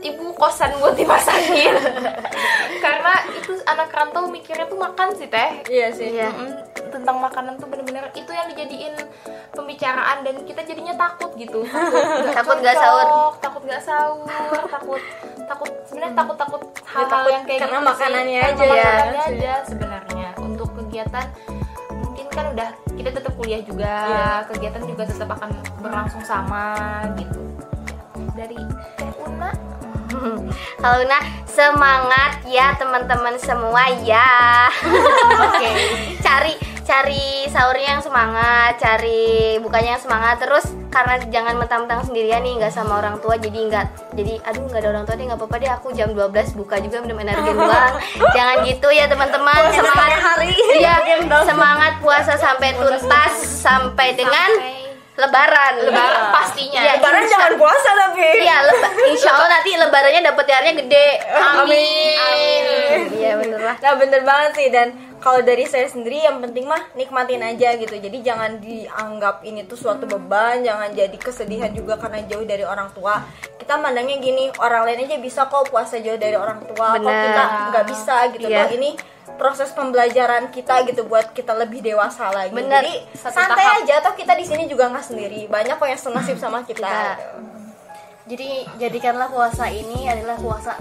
ibu 0.00 0.30
kosan 0.32 0.70
buat 0.76 0.94
dimasakin 0.94 1.74
karena 2.84 3.12
itu 3.32 3.52
anak 3.64 3.90
rantau 3.90 4.26
mikirnya 4.26 4.64
tuh 4.64 4.76
makan 4.76 5.10
sih 5.12 5.26
teh 5.26 5.50
iya 5.66 5.90
sih 5.90 6.08
Iya. 6.10 6.30
Mm, 6.30 6.54
tentang 6.88 7.18
makanan 7.18 7.56
tuh 7.56 7.66
bener-bener 7.66 8.06
itu 8.12 8.28
yang 8.28 8.46
dijadiin 8.48 8.94
pembicaraan 9.50 10.22
dan 10.22 10.40
kita 10.42 10.62
jadinya 10.62 10.94
takut 10.94 11.34
gitu 11.34 11.66
takut 11.68 12.04
Takut 12.32 12.56
nggak 12.58 12.76
sahur. 12.76 13.06
takut 13.36 13.62
nggak 13.62 13.82
sahur 13.82 14.24
takut 14.64 15.02
takut 15.44 15.70
sebenarnya 15.84 16.14
takut 16.14 16.36
takut 16.36 16.62
hal-hal 16.84 17.08
takut 17.10 17.30
yang 17.30 17.44
kayak 17.44 17.60
karena 17.60 17.76
gitu 17.76 17.88
makanannya 17.88 18.38
sih. 18.38 18.46
aja 18.46 18.56
Karena 18.56 18.74
ya. 18.74 18.84
makanannya 18.84 19.22
aja 19.28 19.52
sebenarnya 19.64 20.28
untuk 20.38 20.68
kegiatan 20.74 21.26
mungkin 21.92 22.26
kan 22.28 22.44
udah 22.48 22.68
kita 22.94 23.10
tetap 23.12 23.32
kuliah 23.34 23.60
juga 23.60 23.92
Iya. 24.06 24.28
kegiatan 24.46 24.82
juga 24.84 25.02
tetap 25.04 25.28
akan 25.28 25.50
berlangsung 25.78 26.22
sama 26.22 26.64
gitu 27.14 27.42
dari 28.32 28.58
Teh 28.94 29.12
Una 29.20 29.50
Kalau 30.82 31.00
nah 31.06 31.22
semangat 31.48 32.44
ya 32.46 32.74
teman-teman 32.78 33.34
semua 33.40 33.84
ya. 34.02 34.68
Oke. 35.48 35.70
Cari 36.22 36.54
cari 36.88 37.44
sahurnya 37.52 38.00
yang 38.00 38.02
semangat, 38.02 38.80
cari 38.80 39.60
bukanya 39.60 39.98
yang 39.98 40.02
semangat. 40.02 40.40
Terus 40.40 40.64
karena 40.88 41.20
jangan 41.28 41.60
mentang-mentang 41.60 42.00
sendirian 42.08 42.40
nih 42.40 42.56
nggak 42.56 42.72
sama 42.72 43.04
orang 43.04 43.20
tua 43.20 43.36
jadi 43.36 43.68
nggak 43.68 43.86
jadi 44.16 44.40
aduh 44.40 44.64
nggak 44.72 44.80
ada 44.80 44.88
orang 44.96 45.04
tua 45.04 45.14
deh 45.20 45.24
nggak 45.28 45.36
apa-apa 45.38 45.56
deh 45.60 45.70
aku 45.70 45.88
jam 45.92 46.08
12 46.16 46.56
buka 46.56 46.80
juga 46.80 47.04
minum 47.04 47.20
energi 47.20 47.50
doang. 47.58 47.94
jangan 48.32 48.56
gitu 48.64 48.88
ya 48.88 49.04
teman-teman. 49.04 49.60
Semangat 49.68 50.20
hari 50.24 50.56
Iya, 50.78 50.94
semangat 51.44 51.92
puasa 52.00 52.34
sampai 52.40 52.72
tuntas 52.78 53.34
sampai 53.36 54.16
dengan 54.16 54.77
lebaran. 55.18 55.72
lebaran 55.82 56.22
pastinya 56.30 56.78
Iya, 56.78 56.92
lebaran 56.96 57.20
insya- 57.20 57.32
jangan 57.36 57.52
puasa 57.56 57.90
tapi 57.92 58.22
Iya, 58.38 58.56
leba- 58.62 58.94
insya 59.10 59.30
Allah 59.30 59.48
nanti 59.50 59.70
lebarannya 59.72 60.22
dapat 60.24 60.44
THR-nya 60.44 60.74
gede. 60.78 61.08
Amin. 61.34 62.16
Amin. 62.16 63.00
Iya 63.12 63.32
bener 63.36 63.60
lah. 63.60 63.76
Nah 63.76 63.92
bener 63.94 64.22
banget 64.22 64.52
sih 64.54 64.68
dan 64.68 64.88
kalau 65.18 65.42
dari 65.42 65.64
saya 65.64 65.84
sendiri 65.84 66.22
yang 66.22 66.38
penting 66.38 66.62
mah 66.64 66.94
nikmatin 66.94 67.42
aja 67.42 67.74
gitu 67.74 67.90
Jadi 67.92 68.22
jangan 68.22 68.62
dianggap 68.62 69.42
ini 69.42 69.66
tuh 69.66 69.74
suatu 69.74 70.06
beban 70.06 70.62
Jangan 70.62 70.94
jadi 70.94 71.12
kesedihan 71.12 71.74
juga 71.74 71.98
karena 71.98 72.22
jauh 72.24 72.46
dari 72.46 72.62
orang 72.62 72.86
tua 72.88 73.26
Kita 73.58 73.74
mandangnya 73.76 74.14
gini 74.16 74.46
orang 74.54 74.86
lain 74.86 75.02
aja 75.04 75.18
bisa 75.18 75.44
kok 75.44 75.66
puasa 75.66 75.98
jauh 75.98 76.14
dari 76.16 76.32
orang 76.32 76.62
tua 76.64 76.94
Kok 76.94 77.02
kita 77.02 77.42
nggak 77.68 77.84
bisa 77.88 78.16
gitu 78.30 78.46
Iya. 78.46 78.62
Loh, 78.62 78.70
Ini 78.72 78.90
proses 79.36 79.74
pembelajaran 79.76 80.48
kita 80.48 80.86
gitu 80.88 81.04
buat 81.04 81.34
kita 81.36 81.52
lebih 81.52 81.84
dewasa 81.84 82.32
lagi 82.32 82.54
Bener. 82.54 82.80
Jadi 82.80 82.94
santai 83.18 83.66
tahap. 83.66 83.82
aja 83.84 83.94
toh 84.00 84.14
kita 84.16 84.32
di 84.38 84.44
sini 84.46 84.64
juga 84.64 84.88
nggak 84.88 85.04
sendiri 85.04 85.40
Banyak 85.50 85.76
kok 85.76 85.88
yang 85.90 86.00
senasib 86.00 86.36
sama 86.40 86.62
kita, 86.64 86.88
gitu. 86.88 87.36
jadi 88.30 88.48
jadikanlah 88.88 89.28
puasa 89.28 89.68
ini 89.68 90.06
adalah 90.08 90.38
puasa 90.40 90.78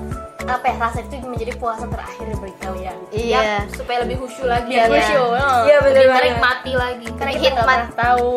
apa 0.47 0.65
ya 0.65 0.75
rasa 0.79 0.99
itu 1.01 1.15
menjadi 1.19 1.53
puasa 1.55 1.83
terakhir 1.86 2.25
bagi 2.33 2.55
kalian 2.57 2.95
Iya. 3.10 3.67
supaya 3.69 3.97
lebih 4.01 4.15
khusyuk 4.17 4.45
lagi 4.45 4.71
Iya. 4.71 4.88
khusyuk. 4.88 5.29
Iya 5.63 5.77
bener 5.79 5.95
lebih 5.97 6.07
banget 6.07 6.23
menikmati 6.25 6.71
lagi 6.73 7.07
karena 7.13 7.31
kita 7.33 7.49
nggak 7.57 7.67
hikmat. 7.83 7.93
tahu 7.93 8.31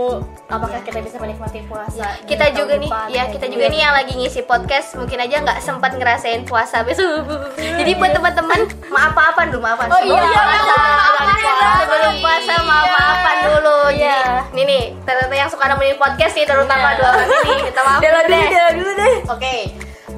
apakah 0.47 0.81
kita 0.83 0.99
bisa 0.99 1.17
menikmati 1.17 1.59
puasa 1.65 2.07
di 2.17 2.27
Kita 2.27 2.47
juga 2.51 2.75
nih, 2.77 2.91
depan, 2.91 3.07
ya 3.09 3.23
kita 3.29 3.47
gitu. 3.47 3.55
juga 3.55 3.67
nih 3.69 3.81
yang 3.81 3.95
lagi 3.95 4.13
ngisi 4.13 4.41
podcast 4.43 4.89
mungkin 4.95 5.19
aja 5.19 5.37
nggak 5.41 5.59
sempat 5.61 5.91
ngerasain 5.93 6.43
puasa 6.43 6.83
besok. 6.83 7.23
Jadi 7.79 7.93
buat 7.95 8.11
teman-teman 8.11 8.61
maaf-maafan 8.89 9.47
dulu, 9.49 9.63
maafan. 9.63 9.87
Oh 9.89 10.01
iya, 10.01 10.19
puasa, 10.19 10.43
dulu. 10.51 11.81
sebelum 11.81 12.15
puasa 12.19 12.55
maaf-maafan 12.61 13.37
dulu. 13.47 13.79
Jadi 13.89 13.99
Iya. 14.01 14.21
nih 14.51 14.65
nih, 14.65 14.83
ternyata 15.01 15.35
yang 15.37 15.47
suka 15.47 15.65
nemenin 15.67 15.97
podcast 15.97 16.35
nih 16.35 16.45
terutama 16.45 16.89
Iya. 16.89 16.97
dua 16.97 17.09
orang 17.09 17.29
ini, 17.29 17.55
kita 17.65 17.81
maaf 17.81 18.01
dulu 18.01 18.19
dulu, 18.21 18.31
deh. 18.31 18.47
dulu 18.73 18.91
deh 18.93 19.15
Oke, 19.31 19.55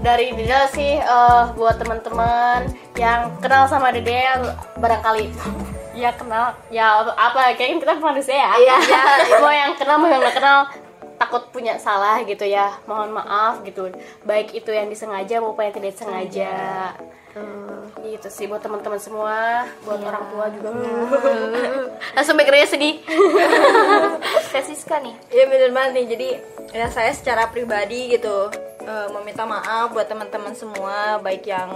dari 0.02 0.34
Dede 0.34 0.60
sih 0.74 0.98
eh, 0.98 1.42
buat 1.54 1.78
teman-teman 1.78 2.66
yang 2.98 3.30
kenal 3.38 3.70
sama 3.70 3.94
Dede 3.94 4.26
barangkali 4.76 5.30
ya 5.94 6.10
kenal 6.16 6.56
ya 6.72 7.04
apa 7.14 7.54
kayaknya 7.54 7.78
kita 7.80 7.94
manusia 8.02 8.34
ya. 8.34 8.50
Iya. 8.58 8.76
Ya, 8.82 9.04
mau 9.38 9.52
yang 9.52 9.72
kenal 9.78 9.96
mau 10.02 10.10
yang 10.10 10.20
nggak 10.20 10.36
kenal 10.36 10.58
takut 11.20 11.42
punya 11.54 11.78
salah 11.78 12.18
gitu 12.26 12.42
ya. 12.42 12.74
Mohon 12.90 13.22
maaf 13.22 13.62
gitu. 13.62 13.94
Baik 14.26 14.56
itu 14.58 14.74
yang 14.74 14.90
disengaja 14.90 15.38
maupun 15.38 15.70
yang 15.70 15.74
tidak 15.76 15.94
disengaja. 15.94 16.52
Gitu 18.02 18.28
sih 18.28 18.44
buat 18.50 18.60
teman-teman 18.60 18.98
semua, 18.98 19.64
buat 19.86 20.02
orang 20.02 20.24
tua 20.34 20.46
juga. 20.50 20.68
Langsung 22.18 22.34
backgroundnya 22.34 22.68
sedih. 22.68 23.00
Teh 24.52 24.60
Siska 24.60 25.00
nih 25.00 25.16
Iya 25.32 25.44
bener 25.48 25.70
banget 25.70 25.92
nih. 25.96 26.06
Jadi 26.16 26.28
ya 26.72 26.86
saya 26.90 27.12
secara 27.14 27.48
pribadi 27.52 28.16
gitu 28.16 28.50
eh, 28.82 29.08
meminta 29.14 29.46
maaf 29.46 29.90
buat 29.94 30.06
teman-teman 30.10 30.52
semua, 30.52 31.18
baik 31.22 31.46
yang 31.46 31.70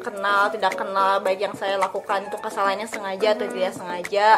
kenal 0.00 0.48
tidak 0.54 0.78
kenal, 0.78 1.18
baik 1.18 1.42
yang 1.42 1.54
saya 1.58 1.74
lakukan 1.76 2.30
itu 2.30 2.36
kesalahannya 2.38 2.86
sengaja 2.86 3.34
atau 3.34 3.46
tidak 3.50 3.74
sengaja. 3.74 4.28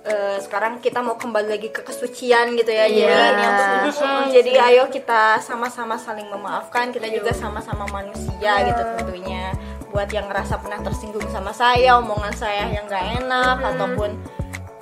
eh, 0.00 0.40
sekarang 0.40 0.80
kita 0.80 1.04
mau 1.04 1.20
kembali 1.20 1.60
lagi 1.60 1.68
ke 1.68 1.84
kesucian 1.84 2.56
gitu 2.56 2.72
ya. 2.72 2.88
Iya. 2.88 3.12
Jadi 3.12 3.88
Mm, 4.00 4.26
jadi 4.32 4.52
ayo 4.72 4.84
kita 4.88 5.44
sama-sama 5.44 6.00
saling 6.00 6.24
memaafkan. 6.24 6.88
Kita 6.88 7.04
juga 7.12 7.36
sama-sama 7.36 7.84
manusia 7.92 8.64
gitu 8.64 8.80
tentunya. 8.96 9.52
Buat 9.92 10.08
yang 10.08 10.24
ngerasa 10.32 10.56
pernah 10.56 10.80
tersinggung 10.80 11.28
sama 11.28 11.52
saya, 11.52 12.00
omongan 12.00 12.32
saya 12.32 12.72
yang 12.72 12.88
nggak 12.88 13.04
enak 13.20 13.56
ataupun 13.60 14.10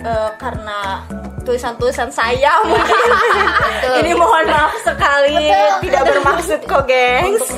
eh, 0.07 0.31
karena 0.39 1.03
tulisan-tulisan 1.49 2.13
saya 2.13 2.61
mungkin. 2.63 3.09
Ini 4.05 4.13
mohon 4.13 4.45
maaf 4.45 4.77
sekali, 4.85 5.49
tidak 5.81 6.03
bermaksud 6.05 6.61
kok, 6.69 6.85
gengs. 6.85 7.49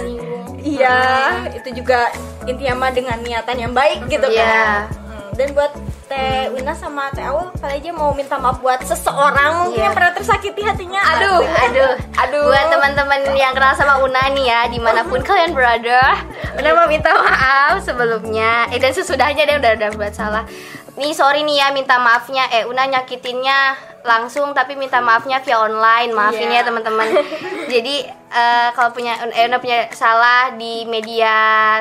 Iya, 0.60 1.00
itu 1.56 1.72
juga 1.74 2.12
intinya 2.44 2.86
mah 2.86 2.90
dengan 2.92 3.18
niatan 3.18 3.56
yang 3.58 3.72
baik 3.72 4.06
gitu 4.06 4.28
Iya. 4.28 4.44
kan. 4.44 4.80
Hmm, 4.92 5.28
Dan 5.34 5.48
buat 5.56 5.72
Teh 6.10 6.50
Wina 6.50 6.74
sama 6.74 7.06
Teh 7.14 7.22
Aul, 7.22 7.54
kali 7.54 7.78
aja 7.78 7.94
mau 7.94 8.10
minta 8.10 8.34
maaf 8.34 8.58
buat 8.58 8.82
seseorang 8.82 9.62
mungkin 9.62 9.78
Iya. 9.78 9.86
yang 9.86 9.94
pernah 9.94 10.10
tersakiti 10.10 10.58
hatinya. 10.58 10.98
Aduh, 10.98 11.46
aduh, 11.46 11.92
Aduh. 12.26 12.50
Buat 12.50 12.66
teman-teman 12.66 13.30
yang 13.38 13.54
kenal 13.54 13.78
sama 13.78 14.02
Una 14.02 14.26
nih 14.26 14.42
ya, 14.42 14.66
di 14.66 14.82
mana 14.82 15.06
pun 15.06 15.22
kalian 15.22 15.54
berada, 15.54 16.18
Una 16.58 16.68
mau 16.74 16.90
minta 16.90 17.14
maaf 17.14 17.86
sebelumnya. 17.86 18.66
Eh 18.74 18.82
dan 18.82 18.90
sesudahnya 18.90 19.46
deh 19.46 19.62
udah 19.62 19.72
udah 19.78 19.90
buat 19.94 20.10
salah. 20.10 20.42
Nih 20.98 21.14
sorry 21.14 21.46
nih 21.46 21.62
ya, 21.62 21.66
minta 21.70 21.94
maafnya. 21.96 22.42
Eh 22.50 22.66
Una 22.66 22.90
nyakitinnya 22.90 23.78
langsung 24.00 24.56
tapi 24.56 24.76
minta 24.76 24.98
maafnya 25.00 25.44
via 25.44 25.60
online. 25.60 26.10
Maafin 26.12 26.48
Iya. 26.48 26.64
ya 26.64 26.68
teman-teman. 26.68 27.08
Jadi 27.72 28.06
eh, 28.08 28.68
kalau 28.72 28.90
punya 28.96 29.18
eh, 29.30 29.46
Una 29.46 29.60
punya 29.60 29.92
salah 29.92 30.56
di 30.56 30.88
media 30.88 31.34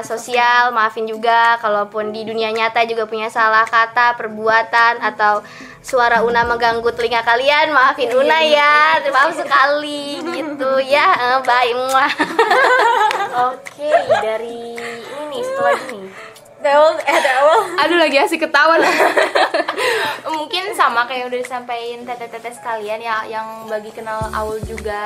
sosial, 0.04 0.76
maafin 0.76 1.08
juga. 1.08 1.56
Kalaupun 1.64 2.12
di 2.12 2.28
dunia 2.28 2.52
nyata 2.52 2.84
juga 2.84 3.08
punya 3.08 3.32
salah 3.32 3.64
kata, 3.64 4.20
perbuatan 4.20 5.00
atau 5.00 5.42
suara 5.80 6.20
Una 6.22 6.44
mengganggu 6.44 6.92
telinga 6.92 7.24
kalian, 7.24 7.72
maafin 7.72 8.12
Una 8.12 8.44
ya. 8.44 9.00
Terima 9.00 9.32
kasih 9.32 9.48
sekali 9.48 10.20
gitu 10.20 10.72
ya. 10.84 11.08
Eh, 11.16 11.40
Bye. 11.48 11.72
Oke, 13.50 13.90
dari 14.20 14.76
ini 14.76 15.22
nih 15.32 15.42
setelah 15.46 15.80
ini. 15.96 16.09
Teh 16.60 16.76
Aul, 16.76 16.96
eh 17.08 17.18
Teh 17.24 17.34
Aul. 17.40 17.62
Aduh 17.80 17.96
lagi 17.96 18.20
asik 18.20 18.44
ketawa 18.44 18.76
Mungkin 20.36 20.76
sama 20.76 21.08
kayak 21.08 21.32
udah 21.32 21.40
disampaikan 21.40 22.04
teteh-teteh 22.04 22.52
sekalian 22.52 23.00
ya 23.00 23.24
yang 23.32 23.64
bagi 23.72 23.96
kenal 23.96 24.28
Aul 24.36 24.60
juga 24.68 25.00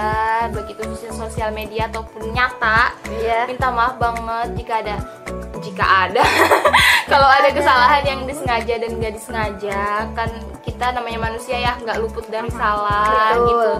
begitu 0.49 0.81
di 0.81 0.97
sosial 1.13 1.53
media 1.53 1.85
ataupun 1.93 2.33
nyata. 2.33 2.97
Iya. 3.21 3.45
Minta 3.45 3.69
maaf 3.69 4.01
banget 4.01 4.57
jika 4.57 4.81
ada 4.81 4.97
jika 5.63 5.85
ada 6.09 6.19
kalau 7.11 7.23
ada 7.23 7.47
kesalahan 7.55 8.03
yang 8.03 8.21
disengaja 8.27 8.83
dan 8.83 8.99
nggak 8.99 9.15
disengaja 9.15 10.11
kan 10.11 10.27
kita 10.59 10.91
namanya 10.91 11.31
manusia 11.31 11.55
ya 11.55 11.79
nggak 11.79 12.03
luput 12.03 12.27
dari 12.27 12.51
salah 12.51 13.31
Betul. 13.31 13.47
gitu 13.47 13.71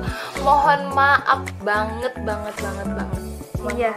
mohon 0.47 0.81
maaf 0.95 1.43
banget 1.59 2.15
banget 2.23 2.55
banget 2.55 2.88
banget 2.95 3.21
Iya. 3.63 3.95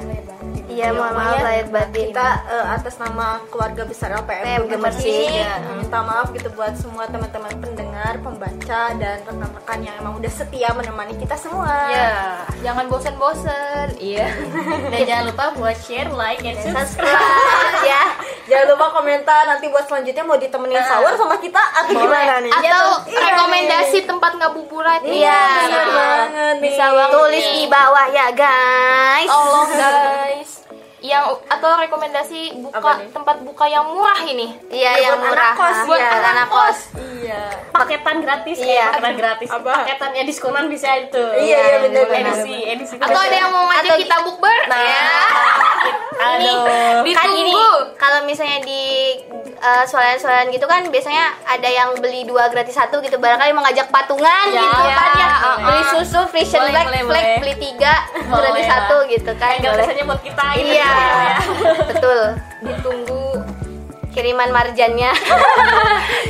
Iya, 0.66 0.90
mohon 0.90 1.14
maaf 1.14 1.38
lahir 1.46 1.66
batin. 1.70 2.10
Kita 2.10 2.28
eh, 2.50 2.66
atas 2.74 2.94
nama 2.98 3.38
keluarga 3.54 3.86
besar 3.86 4.10
LPM 4.18 4.42
PM 4.42 4.62
Gemersi 4.66 5.06
Gemersi, 5.06 5.30
ini 5.30 5.72
minta 5.78 5.98
maaf 6.02 6.34
gitu 6.34 6.50
buat 6.58 6.74
semua 6.74 7.06
teman-teman 7.06 7.54
pendengar, 7.62 8.18
pembaca 8.18 8.82
dan 8.98 9.22
rekan-rekan 9.22 9.78
yang 9.86 9.94
emang 10.02 10.18
udah 10.18 10.32
setia 10.32 10.74
menemani 10.74 11.14
kita 11.14 11.38
semua. 11.38 11.70
Ya. 11.86 12.42
jangan 12.66 12.90
bosen-bosen 12.90 13.94
iya 14.02 14.26
Dan 14.92 15.00
jangan 15.06 15.24
lupa 15.30 15.44
buat 15.54 15.76
share, 15.78 16.10
like, 16.10 16.42
and 16.42 16.58
subscribe. 16.58 17.14
Ya. 17.86 18.18
Jangan 18.50 18.66
lupa 18.74 18.86
komentar 18.94 19.46
nanti 19.46 19.70
buat 19.70 19.86
selanjutnya 19.86 20.22
mau 20.26 20.38
ditemenin 20.38 20.82
sahur 20.82 21.14
sama 21.14 21.38
kita 21.38 21.58
atau 21.58 21.94
gimana 21.94 22.42
nih? 22.42 22.50
atau 22.50 22.86
Iya, 23.06 23.22
rekomendasi 23.30 23.98
tempat 24.06 24.32
ngabuburit 24.38 25.02
Iya. 25.06 25.42
Bener 25.66 25.86
banget 25.94 26.54
nih. 26.58 26.70
Bisa 26.70 26.84
banget 26.90 27.14
tulis 27.14 27.46
di 27.54 27.64
bawah 27.70 28.06
ya, 28.10 28.26
guys. 28.34 29.30
Allah 29.30 29.66
guys 29.70 30.55
yang 31.06 31.24
atau 31.46 31.70
rekomendasi 31.76 32.40
buka 32.58 32.80
tempat 33.08 33.36
buka 33.40 33.64
yang 33.64 33.86
murah 33.86 34.20
ini 34.20 34.58
Iya, 34.66 34.90
Ya, 34.92 35.02
yang 35.06 35.16
buat 35.16 35.30
murah. 35.30 35.48
anak 35.48 35.56
kos, 35.56 35.78
Buat 35.84 36.00
ya. 36.00 36.10
anak 36.26 36.48
kos. 36.48 36.78
Iya. 36.96 37.40
Paketan 37.70 38.16
gratis 38.18 38.56
Iya. 38.58 38.74
ya, 38.76 38.86
paketan 38.90 39.14
gratis. 39.16 39.48
Apa? 39.48 39.72
Paketannya 39.80 40.22
diskonan 40.24 40.66
bisa 40.66 40.88
itu. 40.96 41.24
Iya, 41.36 41.58
iya, 41.60 41.76
bener, 41.80 42.04
Edisi, 42.08 42.56
edisi. 42.64 42.94
atau 42.96 43.16
ada 43.16 43.36
yang 43.36 43.50
mau 43.50 43.66
ngajak 43.66 43.86
Atau- 43.88 44.02
kita 44.02 44.16
bukber 44.22 44.60
Nah, 44.66 44.80
ya 44.80 45.04
aduh. 46.16 46.64
Kan 47.06 47.28
gini, 47.28 47.44
ditunggu 47.44 47.68
kalau 47.96 48.24
misalnya 48.24 48.58
di 48.62 48.82
uh, 49.58 49.84
soalan-soalan 49.84 50.48
gitu 50.48 50.64
kan 50.64 50.82
biasanya 50.86 51.36
ada 51.44 51.68
yang 51.68 51.92
beli 51.94 52.24
dua 52.24 52.48
gratis 52.48 52.72
satu 52.74 52.98
gitu 52.98 53.16
barangkali 53.16 53.52
mau 53.52 53.62
ngajak 53.62 53.88
patungan 53.88 54.46
Ya, 54.48 54.64
gitu 54.64 54.82
kan 54.86 55.10
ya 55.14 55.28
boleh. 55.36 55.62
beli 55.62 55.82
susu 55.92 56.20
Boleh, 56.56 56.72
Black 56.72 56.86
boleh, 56.86 57.02
Flag 57.02 57.06
boleh. 57.22 57.38
beli 57.38 57.54
tiga 57.62 57.94
Boleh 58.26 58.48
gratis 58.48 58.64
lah. 58.64 58.72
satu 58.74 58.96
gitu 59.06 59.30
kan 59.34 59.50
Yang 59.52 59.60
boleh. 59.60 59.74
gratisannya 59.76 60.04
buat 60.04 60.22
kita 60.22 60.44
gitu 60.54 60.72
iya 60.72 60.88
ya. 61.00 61.38
betul 61.92 62.20
ditunggu 62.64 63.24
kiriman 64.16 64.48
marjannya 64.48 65.12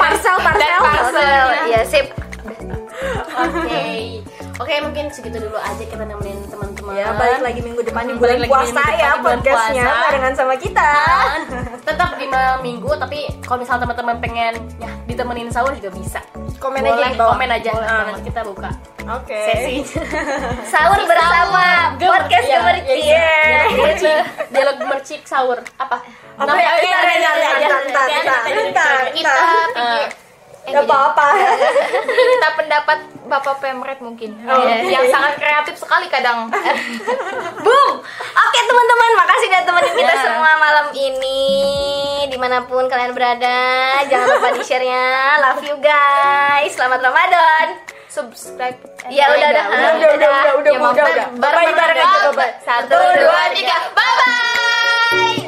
Parcel, 0.00 0.36
parcel. 0.42 0.80
Parcel. 0.82 1.46
iya 1.70 1.82
sip 1.86 2.06
Oke. 3.36 4.24
Oke, 4.56 4.72
mungkin 4.80 5.12
segitu 5.12 5.36
dulu 5.36 5.60
aja 5.60 5.84
kita 5.84 6.00
nemenin 6.00 6.40
teman-teman. 6.48 6.96
Ya, 6.96 7.12
balik 7.12 7.44
lagi 7.44 7.60
minggu 7.60 7.84
depan 7.84 8.08
di 8.08 8.16
bulan 8.16 8.40
puasa 8.48 8.82
ya 8.96 9.20
podcastnya 9.20 9.84
barengan 9.84 10.32
sama 10.32 10.56
kita. 10.56 10.90
Tetap 11.88 12.16
di 12.16 12.24
malam 12.24 12.64
minggu, 12.64 12.88
tapi 12.96 13.28
kalau 13.44 13.60
misalnya 13.60 13.84
teman-teman 13.84 14.16
pengen 14.16 14.56
ya 14.80 14.88
ditemenin 15.04 15.52
sahur 15.52 15.76
juga 15.76 15.92
bisa. 15.92 16.20
Komen 16.56 16.80
aja 16.80 16.88
Boleh, 16.88 17.10
di 17.12 17.18
bawah. 17.20 17.36
komen 17.36 17.48
aja. 17.52 17.68
Boleh. 17.68 17.88
Nanti 18.08 18.22
kita 18.32 18.40
buka 18.48 18.70
Oke. 19.20 19.40
sesi. 19.44 19.74
sahur 20.72 21.00
bersama 21.04 21.92
podcast 22.00 22.44
Iya, 22.48 22.56
Gemerci 22.56 22.96
iya, 22.96 23.04
iya. 23.04 23.28
Dialog 23.44 23.76
mercik, 23.76 24.16
dialog 24.48 24.78
mercik 24.88 25.20
sahur. 25.28 25.58
Apa? 25.76 26.00
Apa 26.40 26.56
ya? 26.56 26.70
Bentar, 26.80 27.02
bentar, 27.04 27.34
bentar, 27.36 27.56
bentar, 27.60 28.06
bentar, 28.08 28.08
bentar, 28.08 29.00
kita 29.12 29.28
bentar. 29.36 29.68
pikir 29.68 30.25
Gak 30.68 30.82
apa-apa. 30.82 31.26
kita 32.32 32.48
pendapat 32.54 32.98
Bapak 33.24 33.58
Pemret 33.58 33.98
mungkin 33.98 34.34
Oh, 34.42 34.60
Ya, 34.60 34.78
oke. 34.78 34.86
yang 34.88 35.06
sangat 35.06 35.34
kreatif 35.34 35.74
sekali 35.76 36.06
kadang 36.06 36.46
Boom. 37.64 37.90
Oke 38.36 38.58
teman-teman, 38.60 39.10
makasih 39.16 39.46
udah 39.48 39.62
temenin 39.64 39.94
kita 39.96 40.12
Ya. 40.12 40.22
semua 40.22 40.50
malam 40.56 40.86
ini 40.92 41.42
di 42.26 42.36
mana 42.36 42.62
pun 42.62 42.84
kalian 42.84 43.10
berada. 43.10 43.58
Jangan 44.04 44.26
lupa 44.32 44.48
di 44.52 44.62
share-nya. 44.62 45.06
Love 45.40 45.62
you 45.64 45.76
guys. 45.78 46.70
Selamat 46.70 47.00
Ramadan. 47.00 47.66
subscribe 48.06 48.80
Ya 49.06 49.28
udah 49.28 49.48
udah. 49.50 49.64
Udah, 49.66 49.90
udah, 49.92 50.10
udah, 50.10 50.30
udah, 50.32 50.52
udah, 50.56 50.72
Ya, 50.72 50.78
mau 50.78 50.90
udah, 50.90 51.04
udah. 51.04 51.26
bareng- 51.34 51.68
Bye-bye, 51.68 51.74
bareng 51.74 51.98
aja, 52.00 52.18
bye-bye. 52.26 52.52
Satu, 52.60 52.96
dua, 52.96 53.42
tiga. 53.52 53.76
Bye 53.92 54.14
bye. 54.16 55.44